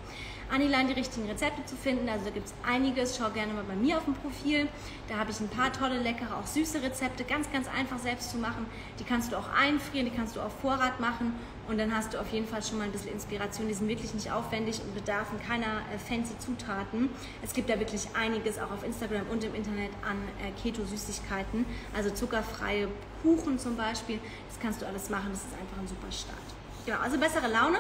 Anilein 0.53 0.87
die 0.87 0.93
richtigen 0.93 1.27
Rezepte 1.27 1.65
zu 1.65 1.77
finden. 1.77 2.09
Also 2.09 2.27
da 2.27 2.31
gibt 2.31 2.47
es 2.47 2.55
einiges. 2.63 3.17
Schau 3.17 3.31
gerne 3.31 3.55
mal 3.55 3.65
bei 3.65 3.75
mir 3.75 3.97
auf 3.97 4.05
dem 4.05 4.15
Profil. 4.15 4.69
Da 5.09 5.17
habe 5.17 5.31
ich 5.31 5.32
ein 5.41 5.49
paar 5.49 5.73
tolle, 5.73 5.99
leckere, 5.99 6.37
auch 6.37 6.47
süße 6.47 6.83
Rezepte, 6.83 7.25
ganz, 7.25 7.51
ganz 7.53 7.69
einfach 7.69 7.99
selbst 7.99 8.31
zu 8.31 8.39
machen. 8.39 8.67
Die 8.99 9.05
kannst 9.05 9.33
du 9.33 9.37
auch 9.37 9.49
einfrieren, 9.53 10.07
die 10.11 10.17
kannst 10.17 10.37
du 10.37 10.41
auf 10.41 10.53
Vorrat 10.61 11.01
machen 11.01 11.35
und 11.69 11.79
dann 11.79 11.95
hast 11.95 12.15
du 12.15 12.21
auf 12.21 12.33
jeden 12.33 12.47
Fall 12.47 12.63
schon 12.63 12.79
mal 12.79 12.85
ein 12.85 12.93
bisschen 12.93 13.13
Inspiration. 13.13 13.69
Die 13.69 13.75
sind 13.75 13.89
wirklich 13.89 14.13
nicht 14.15 14.31
aufwendig 14.31 14.81
und 14.81 14.95
bedarfen 14.95 15.41
keiner 15.41 15.83
äh, 15.95 15.99
fancy 15.99 16.39
Zutaten. 16.39 17.09
Es 17.43 17.53
gibt 17.53 17.71
da 17.71 17.79
wirklich 17.79 18.09
einiges 18.19 18.59
auch 18.59 18.71
auf 18.71 18.85
Instagram 18.85 19.27
und 19.31 19.45
im 19.45 19.55
Internet 19.55 19.91
an 20.09 20.17
äh, 20.41 20.51
Keto-Süßigkeiten, 20.63 21.65
also 21.95 22.11
zuckerfreie 22.11 22.89
Kuchen 23.23 23.59
zum 23.59 23.77
Beispiel. 23.77 24.19
Das 24.49 24.61
kannst 24.61 24.83
du 24.83 24.87
alles 24.87 25.11
machen. 25.11 25.29
Das 25.31 25.41
ist 25.41 25.55
einfach 25.61 25.79
ein 25.79 25.89
super 25.89 26.11
Start. 26.11 26.37
Genau, 26.85 26.99
also 26.99 27.19
bessere 27.19 27.49
Laune. 27.49 27.79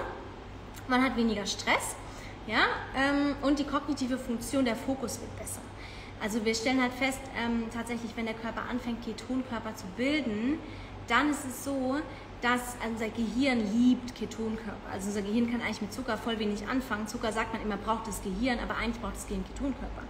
Man 0.88 1.02
hat 1.02 1.16
weniger 1.16 1.46
Stress 1.46 1.96
ja? 2.46 2.60
Ähm, 2.96 3.36
und 3.42 3.58
die 3.58 3.64
kognitive 3.64 4.18
Funktion, 4.18 4.64
der 4.64 4.76
Fokus 4.76 5.20
wird 5.20 5.36
besser. 5.38 5.60
Also 6.22 6.44
wir 6.44 6.54
stellen 6.54 6.80
halt 6.80 6.92
fest, 6.92 7.20
ähm, 7.36 7.64
tatsächlich, 7.74 8.12
wenn 8.16 8.26
der 8.26 8.34
Körper 8.34 8.62
anfängt, 8.70 9.04
Ketonkörper 9.04 9.74
zu 9.74 9.86
bilden, 9.96 10.58
dann 11.08 11.30
ist 11.30 11.44
es 11.44 11.64
so, 11.64 11.96
dass 12.40 12.76
unser 12.88 13.08
Gehirn 13.08 13.60
liebt 13.72 14.14
Ketonkörper. 14.14 14.90
Also 14.92 15.08
unser 15.08 15.22
Gehirn 15.22 15.50
kann 15.50 15.60
eigentlich 15.60 15.82
mit 15.82 15.92
Zucker 15.92 16.16
voll 16.16 16.38
wenig 16.38 16.66
anfangen. 16.66 17.08
Zucker 17.08 17.32
sagt 17.32 17.52
man 17.52 17.62
immer, 17.62 17.76
braucht 17.76 18.06
das 18.06 18.22
Gehirn, 18.22 18.58
aber 18.60 18.76
eigentlich 18.76 19.00
braucht 19.00 19.16
das 19.16 19.26
Gehirn 19.26 19.44
Ketonkörper. 19.44 20.02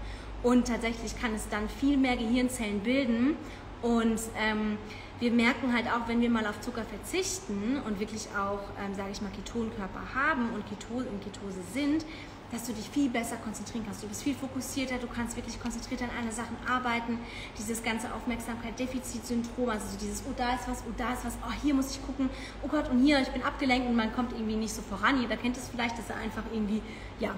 Und 0.42 0.66
tatsächlich 0.66 1.18
kann 1.18 1.34
es 1.34 1.48
dann 1.48 1.68
viel 1.68 1.96
mehr 1.96 2.16
Gehirnzellen 2.16 2.80
bilden 2.80 3.36
und 3.82 4.20
ähm, 4.38 4.78
wir 5.18 5.32
merken 5.32 5.72
halt 5.74 5.86
auch, 5.86 6.08
wenn 6.08 6.20
wir 6.20 6.30
mal 6.30 6.46
auf 6.46 6.60
Zucker 6.60 6.84
verzichten 6.84 7.80
und 7.84 7.98
wirklich 7.98 8.28
auch, 8.36 8.60
ähm, 8.80 8.94
sage 8.94 9.10
ich 9.12 9.20
mal, 9.20 9.30
Ketonkörper 9.30 10.14
haben 10.14 10.50
und 10.54 10.64
Ketose, 10.68 11.06
in 11.08 11.20
Ketose 11.20 11.60
sind, 11.72 12.06
dass 12.52 12.66
du 12.66 12.72
dich 12.74 12.88
viel 12.90 13.08
besser 13.08 13.36
konzentrieren 13.36 13.84
kannst. 13.86 14.02
Du 14.02 14.08
bist 14.08 14.22
viel 14.22 14.34
fokussierter, 14.34 14.98
du 14.98 15.06
kannst 15.06 15.36
wirklich 15.36 15.58
konzentriert 15.58 16.02
an 16.02 16.10
eine 16.18 16.30
Sachen 16.30 16.56
arbeiten. 16.68 17.18
Dieses 17.58 17.82
ganze 17.82 18.12
Aufmerksamkeit-Defizit-Syndrom, 18.14 19.70
also 19.70 19.86
so 19.88 19.98
dieses, 19.98 20.22
oh, 20.28 20.34
da 20.36 20.54
ist 20.54 20.68
was, 20.68 20.84
oh, 20.86 20.92
da 20.96 21.14
ist 21.14 21.24
was, 21.24 21.38
oh, 21.48 21.52
hier 21.62 21.72
muss 21.74 21.90
ich 21.90 22.04
gucken, 22.04 22.28
oh 22.62 22.68
Gott, 22.68 22.90
und 22.90 23.02
hier, 23.02 23.20
ich 23.20 23.28
bin 23.28 23.42
abgelenkt 23.42 23.88
und 23.88 23.96
man 23.96 24.12
kommt 24.14 24.32
irgendwie 24.32 24.56
nicht 24.56 24.74
so 24.74 24.82
voran. 24.82 25.20
Jeder 25.20 25.36
kennt 25.36 25.56
es 25.56 25.68
vielleicht, 25.68 25.98
dass 25.98 26.10
er 26.10 26.16
einfach 26.16 26.44
irgendwie, 26.52 26.82
ja, 27.18 27.34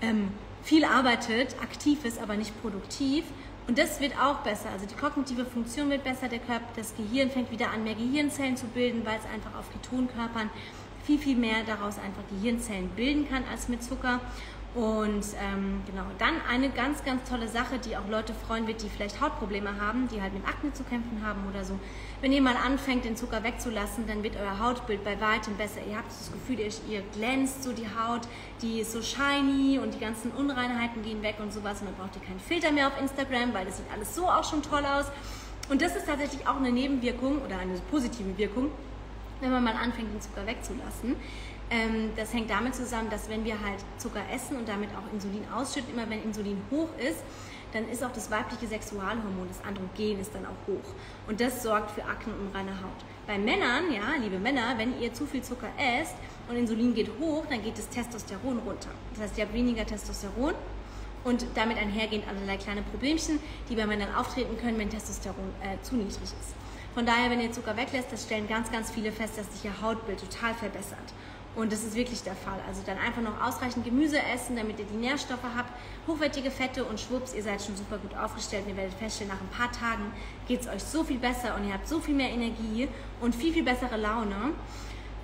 ähm, 0.00 0.30
viel 0.62 0.84
arbeitet, 0.84 1.54
aktiv 1.62 2.04
ist, 2.04 2.18
aber 2.20 2.36
nicht 2.36 2.60
produktiv. 2.62 3.24
Und 3.68 3.78
das 3.78 4.00
wird 4.00 4.12
auch 4.18 4.38
besser. 4.38 4.70
Also 4.72 4.86
die 4.86 4.94
kognitive 4.94 5.44
Funktion 5.44 5.90
wird 5.90 6.04
besser, 6.04 6.28
der 6.28 6.38
Körper, 6.38 6.66
das 6.76 6.94
Gehirn 6.96 7.30
fängt 7.30 7.50
wieder 7.50 7.70
an, 7.70 7.84
mehr 7.84 7.94
Gehirnzellen 7.94 8.56
zu 8.56 8.66
bilden, 8.66 9.04
weil 9.04 9.18
es 9.18 9.24
einfach 9.32 9.58
auf 9.58 9.70
Ketonkörpern 9.72 10.50
viel, 11.06 11.18
viel 11.18 11.36
mehr 11.36 11.62
daraus 11.64 11.98
einfach 11.98 12.22
Gehirnzellen 12.28 12.88
bilden 12.90 13.28
kann 13.28 13.44
als 13.50 13.68
mit 13.68 13.82
Zucker. 13.82 14.20
Und 14.74 15.24
ähm, 15.40 15.80
genau, 15.86 16.04
dann 16.18 16.34
eine 16.50 16.68
ganz, 16.68 17.02
ganz 17.02 17.26
tolle 17.26 17.48
Sache, 17.48 17.78
die 17.78 17.96
auch 17.96 18.06
Leute 18.10 18.34
freuen 18.34 18.66
wird, 18.66 18.82
die 18.82 18.90
vielleicht 18.90 19.22
Hautprobleme 19.22 19.80
haben, 19.80 20.06
die 20.08 20.20
halt 20.20 20.34
mit 20.34 20.46
Akne 20.46 20.70
zu 20.74 20.84
kämpfen 20.84 21.22
haben 21.24 21.48
oder 21.48 21.64
so. 21.64 21.78
Wenn 22.20 22.30
ihr 22.30 22.42
mal 22.42 22.56
anfängt, 22.56 23.06
den 23.06 23.16
Zucker 23.16 23.42
wegzulassen, 23.42 24.06
dann 24.06 24.22
wird 24.22 24.36
euer 24.36 24.58
Hautbild 24.58 25.02
bei 25.02 25.18
weitem 25.18 25.56
besser. 25.56 25.80
Ihr 25.88 25.96
habt 25.96 26.08
das 26.10 26.30
Gefühl, 26.30 26.60
ihr, 26.60 26.70
ihr 26.90 27.02
glänzt 27.14 27.62
so 27.62 27.72
die 27.72 27.86
Haut, 27.86 28.28
die 28.60 28.80
ist 28.80 28.92
so 28.92 29.00
shiny 29.00 29.78
und 29.78 29.94
die 29.94 29.98
ganzen 29.98 30.30
Unreinheiten 30.32 31.02
gehen 31.02 31.22
weg 31.22 31.36
und 31.38 31.54
sowas. 31.54 31.80
Und 31.80 31.86
dann 31.86 31.94
braucht 31.94 32.14
ihr 32.16 32.22
keinen 32.22 32.40
Filter 32.40 32.70
mehr 32.70 32.88
auf 32.88 33.00
Instagram, 33.00 33.54
weil 33.54 33.64
das 33.64 33.78
sieht 33.78 33.86
alles 33.90 34.14
so 34.14 34.28
auch 34.28 34.44
schon 34.44 34.62
toll 34.62 34.84
aus. 34.84 35.06
Und 35.70 35.80
das 35.80 35.96
ist 35.96 36.04
tatsächlich 36.06 36.46
auch 36.46 36.56
eine 36.56 36.70
Nebenwirkung 36.70 37.40
oder 37.42 37.58
eine 37.58 37.80
positive 37.90 38.36
Wirkung, 38.36 38.70
wenn 39.40 39.50
man 39.50 39.64
mal 39.64 39.74
anfängt, 39.74 40.12
den 40.12 40.20
Zucker 40.20 40.46
wegzulassen. 40.46 41.16
Ähm, 41.70 42.10
das 42.16 42.32
hängt 42.32 42.50
damit 42.50 42.74
zusammen, 42.74 43.10
dass 43.10 43.28
wenn 43.28 43.44
wir 43.44 43.60
halt 43.60 43.84
Zucker 43.98 44.22
essen 44.32 44.56
und 44.56 44.68
damit 44.68 44.90
auch 44.90 45.12
Insulin 45.12 45.44
ausschütten, 45.54 45.94
immer 45.94 46.08
wenn 46.08 46.22
Insulin 46.22 46.60
hoch 46.70 46.88
ist, 46.98 47.22
dann 47.72 47.88
ist 47.88 48.02
auch 48.04 48.12
das 48.12 48.30
weibliche 48.30 48.66
Sexualhormon, 48.68 49.48
das 49.48 49.62
Androgen, 49.64 50.20
ist 50.20 50.34
dann 50.34 50.46
auch 50.46 50.68
hoch. 50.68 50.94
Und 51.26 51.40
das 51.40 51.62
sorgt 51.62 51.90
für 51.90 52.04
Akne 52.04 52.32
und 52.32 52.54
reine 52.54 52.70
Haut. 52.70 53.04
Bei 53.26 53.36
Männern, 53.36 53.92
ja, 53.92 54.14
liebe 54.20 54.38
Männer, 54.38 54.74
wenn 54.76 54.98
ihr 55.00 55.12
zu 55.12 55.26
viel 55.26 55.42
Zucker 55.42 55.68
esst 55.76 56.14
und 56.48 56.56
Insulin 56.56 56.94
geht 56.94 57.10
hoch, 57.20 57.44
dann 57.50 57.62
geht 57.62 57.76
das 57.76 57.88
Testosteron 57.88 58.60
runter. 58.60 58.90
Das 59.12 59.24
heißt, 59.24 59.38
ihr 59.38 59.44
habt 59.44 59.54
weniger 59.54 59.84
Testosteron 59.84 60.54
und 61.24 61.44
damit 61.56 61.76
einhergehend 61.76 62.26
allerlei 62.28 62.56
kleine 62.56 62.82
Problemchen, 62.82 63.40
die 63.68 63.74
bei 63.74 63.86
Männern 63.86 64.14
auftreten 64.14 64.56
können, 64.58 64.78
wenn 64.78 64.88
Testosteron 64.88 65.52
äh, 65.60 65.82
zu 65.82 65.96
niedrig 65.96 66.22
ist. 66.22 66.54
Von 66.96 67.04
daher, 67.04 67.30
wenn 67.30 67.42
ihr 67.42 67.52
Zucker 67.52 67.76
weglässt, 67.76 68.10
das 68.10 68.22
stellen 68.22 68.48
ganz, 68.48 68.72
ganz 68.72 68.90
viele 68.90 69.12
fest, 69.12 69.36
dass 69.36 69.52
sich 69.52 69.66
ihr 69.66 69.82
Hautbild 69.82 70.18
total 70.18 70.54
verbessert. 70.54 71.12
Und 71.54 71.70
das 71.70 71.84
ist 71.84 71.94
wirklich 71.94 72.22
der 72.22 72.34
Fall. 72.34 72.58
Also 72.66 72.80
dann 72.86 72.96
einfach 72.96 73.20
noch 73.20 73.38
ausreichend 73.38 73.84
Gemüse 73.84 74.18
essen, 74.34 74.56
damit 74.56 74.78
ihr 74.78 74.86
die 74.86 74.96
Nährstoffe 74.96 75.44
habt, 75.54 75.70
hochwertige 76.06 76.50
Fette 76.50 76.86
und 76.86 76.98
schwupps, 76.98 77.34
ihr 77.34 77.42
seid 77.42 77.60
schon 77.60 77.76
super 77.76 77.98
gut 77.98 78.16
aufgestellt. 78.16 78.64
Und 78.64 78.70
ihr 78.70 78.76
werdet 78.78 78.94
feststellen, 78.94 79.30
nach 79.30 79.42
ein 79.42 79.48
paar 79.48 79.70
Tagen 79.70 80.10
geht 80.48 80.62
es 80.62 80.68
euch 80.68 80.82
so 80.82 81.04
viel 81.04 81.18
besser 81.18 81.54
und 81.56 81.68
ihr 81.68 81.74
habt 81.74 81.86
so 81.86 82.00
viel 82.00 82.14
mehr 82.14 82.30
Energie 82.30 82.88
und 83.20 83.34
viel, 83.34 83.52
viel 83.52 83.64
bessere 83.64 83.98
Laune. 83.98 84.54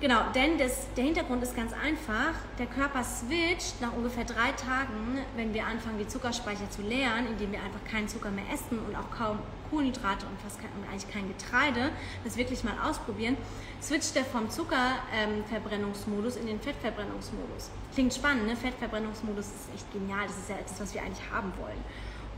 Genau, 0.03 0.19
denn 0.35 0.57
das, 0.57 0.93
der 0.97 1.05
Hintergrund 1.05 1.41
ist 1.43 1.55
ganz 1.55 1.71
einfach. 1.71 2.33
Der 2.59 2.65
Körper 2.65 3.05
switcht 3.05 3.79
nach 3.79 3.93
ungefähr 3.93 4.25
drei 4.25 4.51
Tagen, 4.51 5.19
wenn 5.37 5.53
wir 5.53 5.65
anfangen, 5.65 5.97
die 5.97 6.09
Zuckerspeicher 6.09 6.69
zu 6.69 6.81
leeren, 6.81 7.25
indem 7.25 7.53
wir 7.53 7.63
einfach 7.63 7.79
keinen 7.89 8.09
Zucker 8.09 8.29
mehr 8.29 8.43
essen 8.53 8.79
und 8.79 8.97
auch 8.97 9.09
kaum 9.17 9.39
Kohlenhydrate 9.69 10.25
und 10.25 10.37
fast 10.41 10.59
kein, 10.59 10.69
und 10.71 10.85
eigentlich 10.91 11.09
kein 11.09 11.29
Getreide, 11.29 11.89
das 12.25 12.35
wirklich 12.35 12.65
mal 12.65 12.73
ausprobieren, 12.83 13.37
switcht 13.81 14.17
er 14.17 14.25
vom 14.25 14.49
Zuckerverbrennungsmodus 14.49 16.35
ähm, 16.35 16.41
in 16.41 16.47
den 16.47 16.59
Fettverbrennungsmodus. 16.59 17.71
Klingt 17.93 18.13
spannend, 18.13 18.47
ne? 18.47 18.57
Fettverbrennungsmodus 18.57 19.45
ist 19.45 19.73
echt 19.73 19.89
genial. 19.93 20.27
Das 20.27 20.37
ist 20.37 20.49
ja 20.49 20.57
etwas, 20.57 20.81
was 20.81 20.93
wir 20.93 21.01
eigentlich 21.01 21.31
haben 21.31 21.53
wollen. 21.61 21.79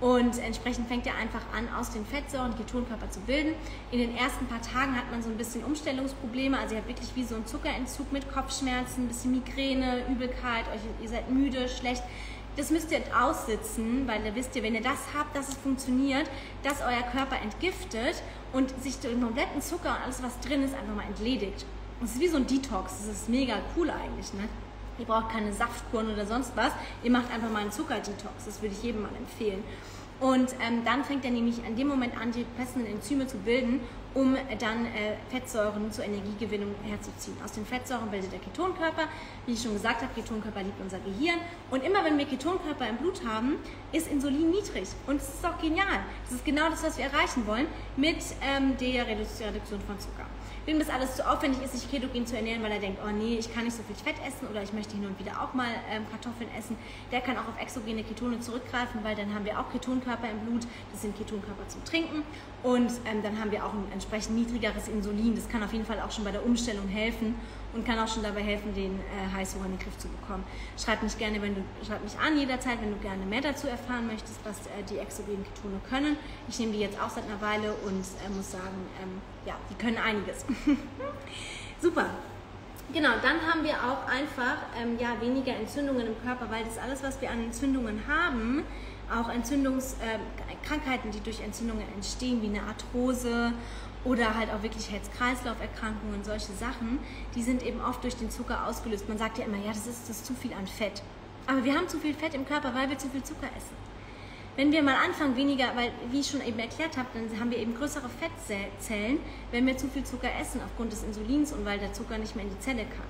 Und 0.01 0.37
entsprechend 0.39 0.87
fängt 0.87 1.07
er 1.07 1.15
einfach 1.15 1.41
an, 1.55 1.69
aus 1.79 1.91
den 1.91 2.05
Fettsäuren 2.05 2.55
Ketonkörper 2.57 3.09
zu 3.09 3.21
bilden. 3.21 3.53
In 3.91 3.99
den 3.99 4.15
ersten 4.15 4.45
paar 4.47 4.61
Tagen 4.61 4.95
hat 4.95 5.09
man 5.09 5.23
so 5.23 5.29
ein 5.29 5.37
bisschen 5.37 5.63
Umstellungsprobleme. 5.63 6.57
Also 6.57 6.75
ihr 6.75 6.79
habt 6.79 6.89
wirklich 6.89 7.15
wie 7.15 7.23
so 7.23 7.35
einen 7.35 7.45
Zuckerentzug 7.45 8.11
mit 8.11 8.31
Kopfschmerzen, 8.31 9.05
ein 9.05 9.07
bisschen 9.07 9.31
Migräne, 9.31 10.05
Übelkeit, 10.09 10.65
euch, 10.73 10.81
ihr 11.01 11.09
seid 11.09 11.29
müde, 11.31 11.69
schlecht. 11.69 12.03
Das 12.57 12.71
müsst 12.71 12.91
ihr 12.91 13.01
aussitzen, 13.17 14.07
weil 14.07 14.25
ihr 14.25 14.35
wisst 14.35 14.55
ihr, 14.55 14.63
wenn 14.63 14.75
ihr 14.75 14.81
das 14.81 14.99
habt, 15.17 15.35
dass 15.35 15.49
es 15.49 15.55
funktioniert, 15.55 16.29
dass 16.63 16.81
euer 16.81 17.03
Körper 17.11 17.41
entgiftet 17.41 18.21
und 18.53 18.69
sich 18.81 18.99
den 18.99 19.21
kompletten 19.21 19.61
Zucker 19.61 19.89
und 19.89 20.03
alles, 20.03 20.23
was 20.23 20.39
drin 20.39 20.63
ist, 20.63 20.73
einfach 20.73 20.95
mal 20.95 21.05
entledigt. 21.05 21.65
Das 21.99 22.11
ist 22.11 22.19
wie 22.19 22.27
so 22.27 22.37
ein 22.37 22.47
Detox. 22.47 22.97
Das 22.99 23.07
ist 23.07 23.29
mega 23.29 23.55
cool 23.75 23.89
eigentlich. 23.89 24.33
Ne? 24.33 24.47
Ihr 24.97 25.05
braucht 25.05 25.29
keine 25.29 25.51
Saftkuren 25.53 26.11
oder 26.11 26.25
sonst 26.25 26.51
was. 26.55 26.71
Ihr 27.03 27.11
macht 27.11 27.31
einfach 27.31 27.49
mal 27.49 27.61
einen 27.61 27.71
Zuckerdetox. 27.71 28.45
Das 28.45 28.61
würde 28.61 28.75
ich 28.75 28.83
jedem 28.83 29.01
mal 29.01 29.15
empfehlen. 29.17 29.63
Und 30.19 30.55
ähm, 30.65 30.85
dann 30.85 31.03
fängt 31.03 31.25
er 31.25 31.31
nämlich 31.31 31.63
an 31.65 31.75
dem 31.75 31.87
Moment 31.87 32.17
an, 32.19 32.31
die 32.31 32.45
passenden 32.57 32.87
Enzyme 32.87 33.27
zu 33.27 33.37
bilden, 33.37 33.81
um 34.13 34.37
dann 34.59 34.85
äh, 34.85 35.17
Fettsäuren 35.29 35.91
zur 35.91 36.05
Energiegewinnung 36.05 36.73
herzuziehen. 36.83 37.35
Aus 37.43 37.51
den 37.51 37.65
Fettsäuren 37.65 38.09
bildet 38.09 38.31
der 38.31 38.39
Ketonkörper. 38.39 39.09
Wie 39.45 39.53
ich 39.53 39.61
schon 39.61 39.73
gesagt 39.73 40.01
habe, 40.01 40.13
Ketonkörper 40.13 40.63
liebt 40.63 40.79
unser 40.79 40.99
Gehirn. 40.99 41.37
Und 41.69 41.83
immer 41.83 42.05
wenn 42.05 42.17
wir 42.17 42.25
Ketonkörper 42.25 42.87
im 42.87 42.95
Blut 42.95 43.25
haben, 43.27 43.57
ist 43.91 44.09
Insulin 44.09 44.51
niedrig. 44.51 44.87
Und 45.05 45.19
das 45.19 45.27
ist 45.27 45.45
auch 45.45 45.59
genial. 45.59 45.99
Das 46.23 46.35
ist 46.37 46.45
genau 46.45 46.69
das, 46.69 46.81
was 46.83 46.97
wir 46.97 47.05
erreichen 47.05 47.45
wollen 47.45 47.67
mit 47.97 48.23
ähm, 48.41 48.77
der 48.77 49.05
Reduktion 49.07 49.81
von 49.81 49.99
Zucker 49.99 50.25
wem 50.65 50.79
das 50.79 50.89
alles 50.89 51.15
zu 51.15 51.29
aufwendig 51.29 51.61
ist, 51.63 51.73
sich 51.73 51.89
ketogen 51.89 52.25
zu 52.25 52.35
ernähren, 52.35 52.63
weil 52.63 52.71
er 52.71 52.79
denkt, 52.79 52.99
oh 53.05 53.11
nee, 53.11 53.37
ich 53.37 53.53
kann 53.53 53.65
nicht 53.65 53.75
so 53.75 53.83
viel 53.83 53.95
Fett 53.95 54.15
essen 54.27 54.47
oder 54.47 54.63
ich 54.63 54.73
möchte 54.73 54.95
hin 54.95 55.05
und 55.05 55.19
wieder 55.19 55.41
auch 55.41 55.53
mal 55.53 55.69
ähm, 55.91 56.03
Kartoffeln 56.09 56.49
essen, 56.57 56.75
der 57.11 57.21
kann 57.21 57.37
auch 57.37 57.47
auf 57.47 57.61
exogene 57.61 58.03
Ketone 58.03 58.39
zurückgreifen, 58.39 59.03
weil 59.03 59.15
dann 59.15 59.33
haben 59.33 59.45
wir 59.45 59.59
auch 59.59 59.71
Ketonkörper 59.71 60.29
im 60.29 60.39
Blut, 60.39 60.67
das 60.91 61.01
sind 61.01 61.17
Ketonkörper 61.17 61.67
zum 61.67 61.83
Trinken. 61.85 62.23
Und 62.63 62.91
ähm, 63.05 63.21
dann 63.21 63.39
haben 63.39 63.51
wir 63.51 63.63
auch 63.63 63.73
ein 63.73 63.85
entsprechend 63.93 64.35
niedrigeres 64.35 64.87
Insulin. 64.87 65.35
Das 65.35 65.47
kann 65.47 65.61
auf 65.61 65.71
jeden 65.71 65.85
Fall 65.85 66.01
auch 66.01 66.11
schon 66.11 66.23
bei 66.23 66.31
der 66.31 66.43
Umstellung 66.43 66.87
helfen 66.87 67.35
und 67.75 67.85
kann 67.85 67.99
auch 67.99 68.07
schon 68.07 68.23
dabei 68.23 68.41
helfen, 68.41 68.73
den 68.73 68.99
äh, 68.99 69.35
Heißhunger 69.35 69.65
in 69.65 69.71
den 69.73 69.79
Griff 69.79 69.97
zu 69.97 70.07
bekommen. 70.07 70.43
Schreib 70.81 71.03
mich 71.03 71.17
gerne, 71.17 71.41
wenn 71.41 71.55
du, 71.55 71.61
schreib 71.85 72.01
mich 72.03 72.17
an 72.17 72.37
jederzeit, 72.37 72.81
wenn 72.81 72.91
du 72.91 72.97
gerne 72.97 73.25
mehr 73.25 73.41
dazu 73.41 73.67
erfahren 73.67 74.07
möchtest, 74.07 74.39
was 74.45 74.65
äh, 74.67 74.83
die 74.89 74.97
exogenen 74.97 75.43
Ketone 75.43 75.79
können. 75.89 76.17
Ich 76.47 76.57
nehme 76.57 76.71
die 76.71 76.79
jetzt 76.79 76.99
auch 76.99 77.09
seit 77.09 77.25
einer 77.25 77.41
Weile 77.41 77.73
und 77.85 77.99
äh, 77.99 78.29
muss 78.35 78.51
sagen, 78.51 78.87
ähm, 79.03 79.21
ja, 79.45 79.55
die 79.69 79.75
können 79.75 79.97
einiges. 79.97 80.45
Super. 81.81 82.05
Genau, 82.93 83.09
dann 83.21 83.41
haben 83.41 83.63
wir 83.63 83.73
auch 83.73 84.07
einfach 84.07 84.57
ähm, 84.81 84.97
ja, 84.99 85.19
weniger 85.19 85.53
Entzündungen 85.55 86.07
im 86.07 86.21
Körper, 86.23 86.49
weil 86.49 86.63
das 86.63 86.77
alles, 86.77 87.03
was 87.03 87.19
wir 87.19 87.29
an 87.29 87.43
Entzündungen 87.43 88.03
haben, 88.07 88.63
auch 89.13 89.29
Entzündungskrankheiten, 89.29 91.09
äh, 91.09 91.13
die 91.13 91.19
durch 91.19 91.41
Entzündungen 91.41 91.83
entstehen, 91.93 92.41
wie 92.41 92.47
eine 92.47 92.61
Arthrose 92.63 93.53
oder 94.05 94.35
halt 94.35 94.51
auch 94.51 94.63
wirklich 94.63 94.91
Herz-Kreislauf-Erkrankungen, 94.91 96.23
solche 96.23 96.53
Sachen, 96.53 96.99
die 97.33 97.41
sind 97.41 97.63
eben 97.63 97.81
oft 97.81 98.03
durch 98.03 98.15
den 98.15 98.29
Zucker 98.29 98.67
ausgelöst. 98.67 99.09
Man 99.09 99.17
sagt 99.17 99.39
ja 99.39 99.45
immer, 99.45 99.57
ja, 99.57 99.69
das 99.69 99.87
ist, 99.87 100.07
das 100.07 100.17
ist 100.17 100.25
zu 100.25 100.33
viel 100.33 100.53
an 100.53 100.67
Fett. 100.67 101.01
Aber 101.47 101.63
wir 101.63 101.75
haben 101.75 101.89
zu 101.89 101.99
viel 101.99 102.13
Fett 102.13 102.33
im 102.33 102.45
Körper, 102.45 102.73
weil 102.73 102.89
wir 102.89 102.97
zu 102.97 103.09
viel 103.09 103.23
Zucker 103.23 103.47
essen. 103.57 103.75
Wenn 104.55 104.71
wir 104.71 104.81
mal 104.83 104.95
anfangen, 104.95 105.35
weniger, 105.35 105.75
weil 105.75 105.91
wie 106.11 106.21
ich 106.21 106.27
schon 106.29 106.45
eben 106.45 106.57
erklärt 106.59 106.95
habe, 106.95 107.09
dann 107.13 107.39
haben 107.39 107.51
wir 107.51 107.57
eben 107.57 107.75
größere 107.75 108.07
Fettzellen, 108.07 109.19
wenn 109.51 109.67
wir 109.67 109.77
zu 109.77 109.89
viel 109.89 110.05
Zucker 110.05 110.29
essen 110.39 110.61
aufgrund 110.63 110.93
des 110.93 111.03
Insulins 111.03 111.51
und 111.51 111.65
weil 111.65 111.77
der 111.77 111.91
Zucker 111.91 112.17
nicht 112.17 112.35
mehr 112.35 112.45
in 112.45 112.51
die 112.51 112.59
Zelle 112.59 112.85
kann. 112.85 113.07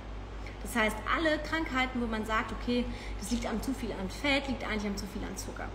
Das 0.62 0.74
heißt, 0.74 0.96
alle 1.16 1.38
Krankheiten, 1.38 2.02
wo 2.02 2.06
man 2.06 2.26
sagt, 2.26 2.52
okay, 2.52 2.84
das 3.20 3.30
liegt 3.30 3.46
am 3.46 3.62
zu 3.62 3.72
viel 3.72 3.92
an 3.92 4.10
Fett, 4.10 4.48
liegt 4.48 4.64
eigentlich 4.64 4.86
am 4.86 4.96
zu 4.96 5.06
viel 5.06 5.22
an 5.22 5.36
Zucker. 5.36 5.68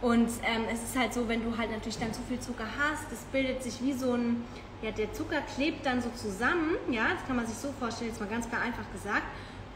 Und 0.00 0.28
ähm, 0.42 0.64
es 0.72 0.82
ist 0.82 0.98
halt 0.98 1.14
so, 1.14 1.28
wenn 1.28 1.42
du 1.42 1.56
halt 1.56 1.70
natürlich 1.70 1.98
dann 1.98 2.12
zu 2.12 2.20
viel 2.28 2.38
Zucker 2.38 2.66
hast, 2.78 3.10
das 3.10 3.20
bildet 3.32 3.62
sich 3.62 3.82
wie 3.82 3.92
so 3.92 4.12
ein, 4.12 4.44
ja, 4.82 4.90
der 4.90 5.12
Zucker 5.12 5.40
klebt 5.54 5.86
dann 5.86 6.02
so 6.02 6.10
zusammen, 6.10 6.76
ja, 6.90 7.08
das 7.14 7.26
kann 7.26 7.36
man 7.36 7.46
sich 7.46 7.56
so 7.56 7.72
vorstellen, 7.78 8.10
jetzt 8.10 8.20
mal 8.20 8.28
ganz 8.28 8.46
vereinfacht 8.46 8.92
gesagt, 8.92 9.24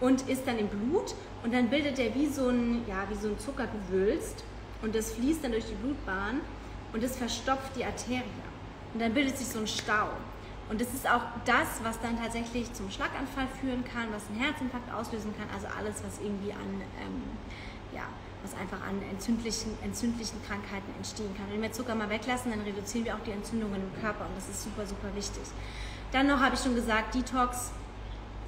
und 0.00 0.28
ist 0.28 0.46
dann 0.46 0.58
im 0.58 0.68
Blut 0.68 1.14
und 1.42 1.52
dann 1.52 1.68
bildet 1.68 1.98
der 1.98 2.14
wie 2.14 2.26
so 2.26 2.48
ein, 2.48 2.84
ja, 2.86 3.06
wie 3.08 3.16
so 3.16 3.28
ein 3.28 3.38
Zuckergewülst 3.38 4.44
und 4.82 4.94
das 4.94 5.12
fließt 5.12 5.42
dann 5.42 5.52
durch 5.52 5.66
die 5.66 5.74
Blutbahn 5.74 6.40
und 6.92 7.02
das 7.02 7.16
verstopft 7.16 7.74
die 7.76 7.84
Arterie. 7.84 8.22
Und 8.94 9.00
dann 9.00 9.12
bildet 9.12 9.36
sich 9.36 9.48
so 9.48 9.58
ein 9.58 9.66
Stau. 9.66 10.08
Und 10.70 10.80
das 10.80 10.92
ist 10.92 11.08
auch 11.08 11.22
das, 11.44 11.80
was 11.82 12.00
dann 12.00 12.20
tatsächlich 12.20 12.72
zum 12.74 12.90
Schlaganfall 12.90 13.46
führen 13.60 13.84
kann, 13.84 14.08
was 14.12 14.22
einen 14.28 14.40
Herzinfarkt 14.40 14.92
auslösen 14.92 15.34
kann, 15.36 15.46
also 15.54 15.66
alles, 15.78 16.02
was 16.04 16.20
irgendwie 16.20 16.52
an, 16.52 16.82
ähm, 17.00 17.22
ja, 17.94 18.02
was 18.42 18.54
einfach 18.54 18.80
an 18.86 19.02
entzündlichen, 19.10 19.72
entzündlichen 19.82 20.38
Krankheiten 20.46 20.92
entstehen 20.96 21.34
kann. 21.36 21.46
Wenn 21.50 21.62
wir 21.62 21.72
Zucker 21.72 21.94
mal 21.94 22.10
weglassen, 22.10 22.50
dann 22.50 22.60
reduzieren 22.60 23.04
wir 23.04 23.14
auch 23.14 23.24
die 23.26 23.32
Entzündungen 23.32 23.82
im 23.82 24.00
Körper 24.00 24.26
und 24.26 24.36
das 24.36 24.48
ist 24.48 24.62
super, 24.62 24.86
super 24.86 25.14
wichtig. 25.14 25.42
Dann 26.12 26.26
noch 26.26 26.40
habe 26.40 26.54
ich 26.54 26.60
schon 26.60 26.74
gesagt, 26.74 27.14
Detox. 27.14 27.72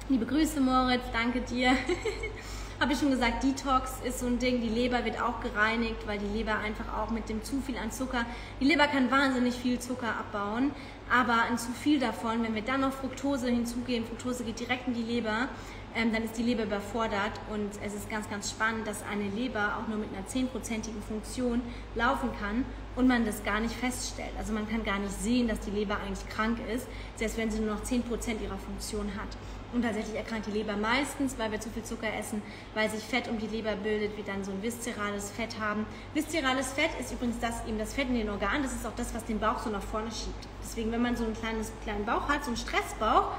Liebe 0.09 0.25
Grüße, 0.25 0.59
Moritz, 0.59 1.03
danke 1.13 1.41
dir. 1.41 1.71
habe 2.81 2.93
ich 2.93 2.99
schon 2.99 3.11
gesagt, 3.11 3.43
Detox 3.43 3.91
ist 4.03 4.19
so 4.19 4.25
ein 4.25 4.39
Ding. 4.39 4.59
Die 4.59 4.67
Leber 4.67 5.05
wird 5.05 5.21
auch 5.21 5.39
gereinigt, 5.39 6.07
weil 6.07 6.17
die 6.17 6.25
Leber 6.25 6.57
einfach 6.57 6.97
auch 6.97 7.11
mit 7.11 7.29
dem 7.29 7.43
zu 7.43 7.61
viel 7.61 7.77
an 7.77 7.91
Zucker, 7.91 8.25
die 8.59 8.65
Leber 8.65 8.87
kann 8.87 9.11
wahnsinnig 9.11 9.53
viel 9.53 9.77
Zucker 9.79 10.07
abbauen, 10.07 10.71
aber 11.07 11.43
ein 11.43 11.59
zu 11.59 11.71
viel 11.71 11.99
davon, 11.99 12.41
wenn 12.41 12.55
wir 12.55 12.63
dann 12.63 12.81
noch 12.81 12.91
Fructose 12.91 13.49
hinzugeben, 13.49 14.07
Fructose 14.07 14.43
geht 14.43 14.59
direkt 14.59 14.87
in 14.87 14.95
die 14.95 15.03
Leber, 15.03 15.49
ähm, 15.95 16.13
dann 16.13 16.23
ist 16.23 16.37
die 16.37 16.43
Leber 16.43 16.63
überfordert 16.63 17.33
und 17.51 17.69
es 17.85 17.93
ist 17.93 18.09
ganz, 18.09 18.29
ganz 18.29 18.49
spannend, 18.49 18.87
dass 18.87 19.03
eine 19.03 19.29
Leber 19.29 19.77
auch 19.77 19.87
nur 19.87 19.97
mit 19.97 20.09
einer 20.15 20.25
10%igen 20.25 21.01
Funktion 21.07 21.61
laufen 21.95 22.29
kann 22.39 22.65
und 22.95 23.07
man 23.07 23.25
das 23.25 23.43
gar 23.43 23.59
nicht 23.59 23.73
feststellt. 23.73 24.31
Also 24.37 24.53
man 24.53 24.67
kann 24.69 24.83
gar 24.83 24.99
nicht 24.99 25.13
sehen, 25.13 25.47
dass 25.47 25.59
die 25.59 25.71
Leber 25.71 25.97
eigentlich 25.97 26.27
krank 26.29 26.59
ist, 26.73 26.87
selbst 27.15 27.37
wenn 27.37 27.51
sie 27.51 27.59
nur 27.59 27.75
noch 27.75 27.83
10% 27.83 28.01
ihrer 28.41 28.57
Funktion 28.57 29.11
hat. 29.15 29.29
Und 29.73 29.83
tatsächlich 29.83 30.15
erkrankt 30.15 30.47
die 30.47 30.51
Leber 30.51 30.75
meistens, 30.75 31.39
weil 31.39 31.51
wir 31.51 31.59
zu 31.61 31.69
viel 31.69 31.83
Zucker 31.83 32.13
essen, 32.13 32.41
weil 32.73 32.89
sich 32.89 33.03
Fett 33.03 33.29
um 33.29 33.37
die 33.37 33.47
Leber 33.47 33.75
bildet, 33.75 34.17
wir 34.17 34.23
dann 34.25 34.43
so 34.43 34.51
ein 34.51 34.61
viszerales 34.61 35.31
Fett 35.31 35.57
haben. 35.59 35.85
Viszerales 36.13 36.73
Fett 36.73 36.89
ist 36.99 37.13
übrigens 37.13 37.39
das, 37.39 37.65
eben 37.65 37.77
das 37.77 37.93
Fett 37.93 38.09
in 38.09 38.15
den 38.15 38.29
Organen, 38.29 38.63
das 38.63 38.73
ist 38.73 38.85
auch 38.85 38.95
das, 38.97 39.13
was 39.13 39.23
den 39.23 39.39
Bauch 39.39 39.59
so 39.59 39.69
nach 39.69 39.81
vorne 39.81 40.11
schiebt. 40.11 40.47
Deswegen, 40.61 40.91
wenn 40.91 41.01
man 41.01 41.15
so 41.15 41.23
einen 41.23 41.33
kleines, 41.33 41.71
kleinen 41.83 42.05
Bauch 42.05 42.27
hat, 42.27 42.43
so 42.43 42.49
einen 42.49 42.57
Stressbauch, 42.57 43.31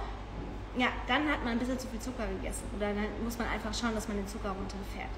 ja, 0.77 0.89
dann 1.07 1.29
hat 1.29 1.45
man 1.45 1.53
ein 1.55 1.59
bisschen 1.59 1.79
zu 1.79 1.87
viel 1.89 2.01
Zucker 2.01 2.27
gegessen. 2.27 2.65
Oder 2.77 2.89
dann 2.89 3.07
muss 3.23 3.39
man 3.39 3.49
einfach 3.49 3.75
schauen, 3.75 3.95
dass 3.95 4.09
man 4.09 4.17
den 4.17 4.27
Zucker 4.27 4.51
runterfährt. 4.51 5.11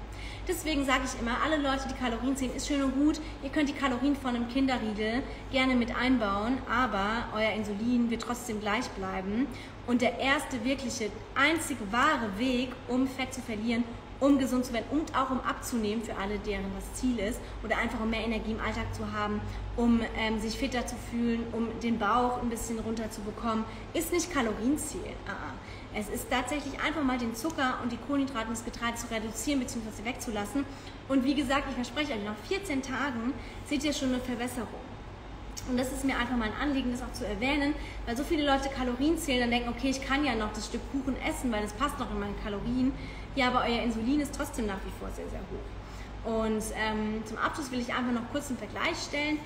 Deswegen 0.47 0.85
sage 0.85 1.01
ich 1.05 1.19
immer, 1.19 1.37
alle 1.43 1.57
Leute, 1.57 1.87
die 1.87 1.93
Kalorien 1.95 2.35
zählen, 2.35 2.55
ist 2.55 2.67
schön 2.67 2.83
und 2.83 2.93
gut. 2.93 3.21
Ihr 3.41 3.49
könnt 3.49 3.69
die 3.69 3.73
Kalorien 3.73 4.15
von 4.15 4.35
einem 4.35 4.47
Kinderriegel 4.49 5.23
gerne 5.51 5.75
mit 5.75 5.95
einbauen, 5.95 6.57
aber 6.69 7.29
euer 7.33 7.51
Insulin 7.51 8.09
wird 8.09 8.21
trotzdem 8.21 8.59
gleich 8.59 8.87
bleiben. 8.89 9.47
Und 9.87 10.01
der 10.01 10.19
erste 10.19 10.63
wirkliche, 10.63 11.09
einzige 11.35 11.91
wahre 11.91 12.37
Weg, 12.37 12.71
um 12.87 13.07
Fett 13.07 13.33
zu 13.33 13.41
verlieren 13.41 13.83
um 14.19 14.39
gesund 14.39 14.65
zu 14.65 14.73
werden 14.73 14.85
und 14.91 15.15
auch 15.15 15.29
um 15.29 15.39
abzunehmen 15.41 16.03
für 16.03 16.15
alle, 16.15 16.39
deren 16.39 16.65
das 16.75 16.93
Ziel 16.99 17.19
ist 17.19 17.39
oder 17.63 17.77
einfach 17.77 17.99
um 17.99 18.09
mehr 18.09 18.25
Energie 18.25 18.51
im 18.51 18.59
Alltag 18.59 18.93
zu 18.93 19.11
haben, 19.11 19.41
um 19.75 20.01
ähm, 20.17 20.39
sich 20.39 20.57
fitter 20.57 20.85
zu 20.85 20.95
fühlen, 21.11 21.45
um 21.51 21.67
den 21.81 21.99
Bauch 21.99 22.41
ein 22.41 22.49
bisschen 22.49 22.79
runter 22.79 23.09
zu 23.11 23.21
bekommen, 23.21 23.65
ist 23.93 24.11
nicht 24.11 24.31
Kalorienziel. 24.31 25.01
Uh 25.01 25.31
-uh. 25.31 25.97
Es 25.97 26.09
ist 26.09 26.29
tatsächlich 26.29 26.79
einfach 26.81 27.03
mal 27.03 27.17
den 27.17 27.35
Zucker 27.35 27.79
und 27.81 27.89
die 27.89 27.97
Kohlenhydrate 27.97 28.47
und 28.47 28.57
das 28.57 28.65
Getreide 28.65 28.97
zu 28.97 29.07
reduzieren 29.09 29.61
bzw. 29.61 30.03
wegzulassen. 30.03 30.65
Und 31.07 31.23
wie 31.23 31.35
gesagt, 31.35 31.63
ich 31.69 31.75
verspreche 31.75 32.13
euch, 32.13 32.23
nach 32.23 32.35
14 32.49 32.81
Tagen 32.81 33.33
seht 33.65 33.83
ihr 33.85 33.93
schon 33.93 34.09
eine 34.09 34.19
Verbesserung. 34.19 34.84
Und 35.67 35.77
das 35.77 35.91
ist 35.91 36.03
mir 36.05 36.17
einfach 36.17 36.37
mal 36.37 36.45
ein 36.45 36.57
Anliegen, 36.61 36.91
das 36.91 37.01
auch 37.01 37.13
zu 37.13 37.25
erwähnen, 37.25 37.73
weil 38.05 38.15
so 38.15 38.23
viele 38.23 38.45
Leute 38.45 38.69
Kalorien 38.69 39.17
zählen, 39.17 39.41
dann 39.41 39.49
denken, 39.49 39.69
okay, 39.69 39.89
ich 39.89 40.01
kann 40.01 40.23
ja 40.23 40.35
noch 40.35 40.53
das 40.53 40.67
Stück 40.67 40.81
Kuchen 40.91 41.15
essen, 41.27 41.51
weil 41.51 41.63
das 41.63 41.73
passt 41.73 41.97
noch 41.99 42.11
in 42.11 42.19
meine 42.19 42.35
Kalorien. 42.43 42.93
Ja, 43.35 43.47
aber 43.47 43.65
euer 43.67 43.81
Insulin 43.81 44.21
ist 44.21 44.35
trotzdem 44.35 44.67
nach 44.67 44.79
wie 44.85 44.91
vor 44.99 45.09
sehr, 45.11 45.27
sehr 45.29 45.39
hoch. 45.39 46.31
Und 46.31 46.63
ähm, 46.75 47.23
zum 47.25 47.37
Abschluss 47.37 47.71
will 47.71 47.79
ich 47.79 47.93
einfach 47.93 48.11
noch 48.11 48.29
kurz 48.31 48.49
einen 48.49 48.57
Vergleich 48.57 48.97
stellen. 48.97 49.39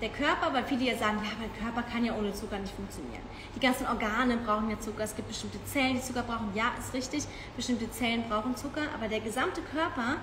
Der 0.00 0.08
Körper, 0.08 0.52
weil 0.52 0.64
viele 0.64 0.84
ja 0.84 0.98
sagen, 0.98 1.18
ja, 1.22 1.30
mein 1.38 1.52
Körper 1.54 1.88
kann 1.88 2.04
ja 2.04 2.14
ohne 2.16 2.32
Zucker 2.34 2.58
nicht 2.58 2.74
funktionieren. 2.74 3.22
Die 3.54 3.60
ganzen 3.60 3.86
Organe 3.86 4.36
brauchen 4.38 4.68
ja 4.68 4.78
Zucker, 4.80 5.04
es 5.04 5.14
gibt 5.14 5.28
bestimmte 5.28 5.62
Zellen, 5.64 5.94
die 5.94 6.02
Zucker 6.02 6.22
brauchen. 6.22 6.50
Ja, 6.54 6.72
ist 6.78 6.92
richtig, 6.92 7.24
bestimmte 7.56 7.90
Zellen 7.90 8.24
brauchen 8.28 8.56
Zucker, 8.56 8.82
aber 8.94 9.08
der 9.08 9.20
gesamte 9.20 9.62
Körper 9.62 10.16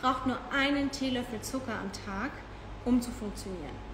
braucht 0.00 0.26
nur 0.26 0.38
einen 0.52 0.90
Teelöffel 0.90 1.40
Zucker 1.40 1.72
am 1.72 1.90
Tag, 1.92 2.30
um 2.84 3.00
zu 3.00 3.10
funktionieren. 3.10 3.91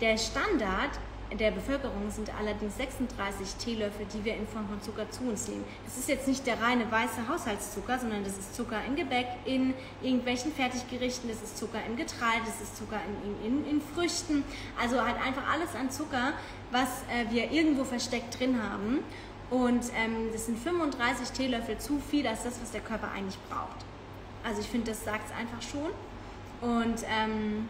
Der 0.00 0.18
Standard 0.18 0.90
der 1.32 1.50
Bevölkerung 1.50 2.10
sind 2.10 2.30
allerdings 2.38 2.76
36 2.76 3.54
Teelöffel, 3.56 4.06
die 4.12 4.24
wir 4.24 4.36
in 4.36 4.46
Form 4.46 4.68
von 4.68 4.80
Zucker 4.80 5.10
zu 5.10 5.24
uns 5.24 5.48
nehmen. 5.48 5.64
Das 5.84 5.96
ist 5.96 6.08
jetzt 6.08 6.28
nicht 6.28 6.46
der 6.46 6.60
reine 6.60 6.90
weiße 6.90 7.26
Haushaltszucker, 7.28 7.98
sondern 7.98 8.22
das 8.22 8.38
ist 8.38 8.54
Zucker 8.54 8.78
in 8.86 8.94
Gebäck, 8.94 9.26
in 9.44 9.74
irgendwelchen 10.02 10.52
Fertiggerichten, 10.52 11.28
das 11.28 11.42
ist 11.42 11.58
Zucker 11.58 11.78
im 11.86 11.96
Getreide, 11.96 12.42
das 12.44 12.60
ist 12.60 12.76
Zucker 12.76 13.00
in, 13.42 13.46
in, 13.46 13.70
in 13.70 13.80
Früchten. 13.80 14.44
Also 14.80 15.02
halt 15.02 15.16
einfach 15.16 15.50
alles 15.50 15.74
an 15.74 15.90
Zucker, 15.90 16.34
was 16.70 17.02
äh, 17.10 17.30
wir 17.30 17.50
irgendwo 17.50 17.84
versteckt 17.84 18.38
drin 18.38 18.62
haben. 18.62 18.98
Und 19.50 19.84
ähm, 19.96 20.30
das 20.32 20.46
sind 20.46 20.58
35 20.58 21.30
Teelöffel 21.30 21.78
zu 21.78 21.98
viel 21.98 22.26
als 22.26 22.44
das, 22.44 22.60
was 22.60 22.70
der 22.70 22.82
Körper 22.82 23.10
eigentlich 23.12 23.38
braucht. 23.48 23.84
Also 24.44 24.60
ich 24.60 24.68
finde, 24.68 24.90
das 24.90 25.04
sagt 25.04 25.30
es 25.30 25.34
einfach 25.34 25.62
schon. 25.62 25.90
Und 26.60 27.04
ähm, 27.08 27.68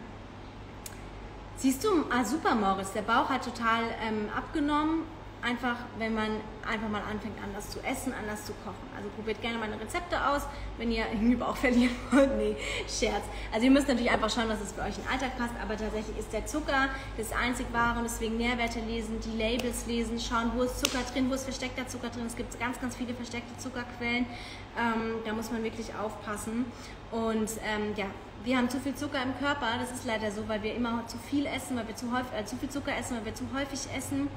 Siehst 1.59 1.83
du, 1.83 1.89
ah, 2.11 2.23
super, 2.23 2.53
Morris, 2.53 2.91
der 2.93 3.01
Bauch 3.01 3.29
hat 3.29 3.43
total 3.43 3.81
ähm, 3.99 4.29
abgenommen. 4.35 5.01
Einfach, 5.41 5.77
wenn 5.97 6.13
man 6.13 6.29
einfach 6.67 6.89
mal 6.89 7.01
anfängt, 7.01 7.35
anders 7.41 7.69
zu 7.69 7.79
essen, 7.79 8.13
anders 8.13 8.45
zu 8.45 8.53
kochen. 8.65 8.87
Also 8.95 9.07
probiert 9.09 9.41
gerne 9.41 9.57
meine 9.57 9.79
Rezepte 9.79 10.17
aus, 10.27 10.41
wenn 10.77 10.91
ihr 10.91 11.05
irgendwie 11.11 11.35
Bauch 11.35 11.55
verlieren 11.55 11.95
wollt. 12.11 12.35
Nee, 12.37 12.55
Scherz. 12.87 13.23
Also 13.53 13.65
ihr 13.65 13.71
müsst 13.71 13.87
natürlich 13.87 14.11
einfach 14.11 14.29
schauen, 14.29 14.49
dass 14.49 14.61
es 14.61 14.73
für 14.73 14.81
euch 14.81 14.97
in 14.97 15.03
den 15.03 15.11
Alltag 15.11 15.37
passt. 15.37 15.53
Aber 15.61 15.77
tatsächlich 15.77 16.17
ist 16.17 16.33
der 16.33 16.45
Zucker 16.45 16.89
das 17.17 17.31
einzig 17.31 17.67
wahre 17.71 17.99
und 17.99 18.05
deswegen 18.05 18.37
Nährwerte 18.37 18.79
lesen, 18.79 19.19
die 19.21 19.37
Labels 19.37 19.85
lesen, 19.85 20.19
schauen, 20.19 20.51
wo 20.55 20.63
ist 20.63 20.79
Zucker 20.79 21.03
drin, 21.13 21.29
wo 21.29 21.35
ist 21.35 21.43
versteckter 21.43 21.87
Zucker 21.87 22.09
drin. 22.09 22.25
Es 22.25 22.35
gibt 22.35 22.59
ganz, 22.59 22.81
ganz 22.81 22.95
viele 22.95 23.13
versteckte 23.13 23.55
Zuckerquellen. 23.57 24.25
Ähm, 24.77 25.21
da 25.25 25.33
muss 25.33 25.51
man 25.51 25.63
wirklich 25.63 25.93
aufpassen. 25.95 26.65
Und 27.11 27.49
ähm, 27.63 27.93
ja, 27.95 28.05
wir 28.43 28.57
haben 28.57 28.69
zu 28.69 28.79
viel 28.79 28.95
Zucker 28.95 29.21
im 29.23 29.37
Körper. 29.39 29.67
Das 29.79 29.91
ist 29.91 30.05
leider 30.05 30.31
so, 30.31 30.47
weil 30.47 30.61
wir 30.63 30.75
immer 30.75 31.05
zu 31.07 31.17
viel 31.17 31.45
essen, 31.45 31.77
weil 31.77 31.87
wir 31.87 31.95
zu, 31.95 32.11
häufig, 32.11 32.31
äh, 32.37 32.45
zu 32.45 32.57
viel 32.57 32.69
Zucker 32.69 32.95
essen, 32.97 33.17
weil 33.17 33.25
wir 33.25 33.35
zu 33.35 33.45
häufig 33.53 33.79
essen. 33.95 34.29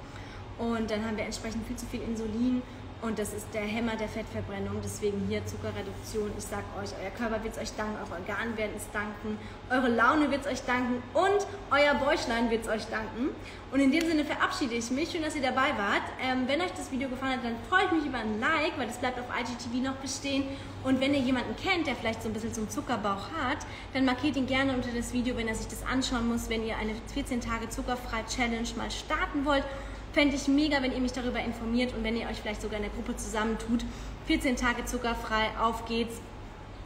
Und 0.61 0.91
dann 0.91 1.05
haben 1.07 1.17
wir 1.17 1.25
entsprechend 1.25 1.67
viel 1.67 1.77
zu 1.77 1.87
viel 1.87 2.03
Insulin 2.03 2.63
und 3.03 3.19
das 3.19 3.33
ist 3.33 3.47
der 3.55 3.63
Hämmer 3.63 3.97
der 3.97 4.09
Fettverbrennung. 4.09 4.77
Deswegen 4.85 5.25
hier 5.27 5.45
Zuckerreduktion. 5.47 6.31
Ich 6.37 6.45
sage 6.45 6.65
euch, 6.79 6.91
euer 7.03 7.11
Körper 7.11 7.43
wird 7.43 7.57
es 7.57 7.63
euch 7.63 7.75
danken, 7.75 7.97
eure 7.97 8.21
Organe 8.21 8.55
werden 8.59 8.73
es 8.77 8.85
danken, 8.93 9.39
eure 9.71 9.89
Laune 9.89 10.31
wird 10.31 10.43
es 10.43 10.53
euch 10.53 10.63
danken 10.67 11.03
und 11.15 11.47
euer 11.71 11.95
Bäuchlein 11.95 12.51
wird 12.51 12.65
es 12.65 12.69
euch 12.69 12.85
danken. 12.91 13.31
Und 13.73 13.81
in 13.81 13.91
dem 13.91 14.05
Sinne 14.07 14.27
verabschiede 14.27 14.75
ich 14.75 14.91
mich. 14.91 15.11
Schön, 15.11 15.23
dass 15.23 15.35
ihr 15.35 15.41
dabei 15.41 15.73
wart. 15.79 16.05
Ähm, 16.23 16.45
wenn 16.47 16.61
euch 16.61 16.73
das 16.73 16.93
Video 16.93 17.09
gefallen 17.09 17.39
hat, 17.39 17.45
dann 17.45 17.57
freue 17.71 17.87
ich 17.87 17.93
mich 17.93 18.05
über 18.05 18.19
ein 18.19 18.39
Like, 18.39 18.77
weil 18.77 18.87
das 18.87 18.99
bleibt 18.99 19.19
auf 19.19 19.27
IGTV 19.33 19.83
noch 19.83 19.97
bestehen. 19.97 20.45
Und 20.85 21.01
wenn 21.01 21.15
ihr 21.15 21.21
jemanden 21.21 21.57
kennt, 21.57 21.87
der 21.87 21.97
vielleicht 21.97 22.23
so 22.23 22.29
ein 22.29 22.35
bisschen 22.35 22.53
einen 22.55 22.69
Zuckerbauch 22.69 23.33
hat, 23.33 23.65
dann 23.95 24.05
markiert 24.05 24.37
ihn 24.37 24.47
gerne 24.47 24.75
unter 24.75 24.91
das 24.95 25.15
Video, 25.15 25.39
wenn 25.39 25.49
er 25.49 25.55
sich 25.55 25.69
das 25.69 25.83
anschauen 25.87 26.29
muss, 26.29 26.51
wenn 26.51 26.67
ihr 26.67 26.77
eine 26.77 26.93
14 27.15 27.41
Tage 27.41 27.71
zuckerfrei 27.71 28.25
Challenge 28.29 28.69
mal 28.77 28.91
starten 28.91 29.47
wollt 29.47 29.65
Fände 30.13 30.35
ich 30.35 30.49
mega, 30.49 30.83
wenn 30.83 30.93
ihr 30.93 31.01
mich 31.01 31.13
darüber 31.13 31.39
informiert 31.41 31.95
und 31.95 32.03
wenn 32.03 32.17
ihr 32.17 32.29
euch 32.29 32.41
vielleicht 32.41 32.63
sogar 32.63 32.79
in 32.79 32.83
der 32.83 32.93
Gruppe 32.93 33.17
zusammentut. 33.17 33.85
14 34.27 34.57
Tage 34.57 34.85
zuckerfrei, 34.85 35.51
auf 35.61 35.85
geht's. 35.85 36.21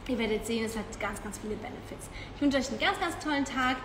Ihr 0.07 0.19
werdet 0.19 0.45
sehen, 0.45 0.63
es 0.65 0.77
hat 0.77 0.85
ganz, 0.99 1.23
ganz 1.23 1.39
viele 1.39 1.55
Benefits. 1.55 2.09
Ich 2.35 2.41
wünsche 2.41 2.59
euch 2.59 2.69
einen 2.69 2.79
ganz, 2.79 2.99
ganz 2.99 3.17
tollen 3.23 3.45
Tag 3.45 3.77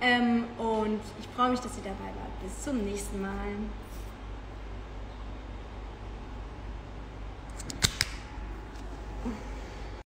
ähm, 0.00 0.44
und 0.58 1.00
ich 1.20 1.28
freue 1.36 1.50
mich, 1.50 1.60
dass 1.60 1.76
ihr 1.76 1.84
dabei 1.84 2.06
wart. 2.06 2.42
Bis 2.42 2.64
zum 2.64 2.84
nächsten 2.84 3.20
Mal. 3.20 3.54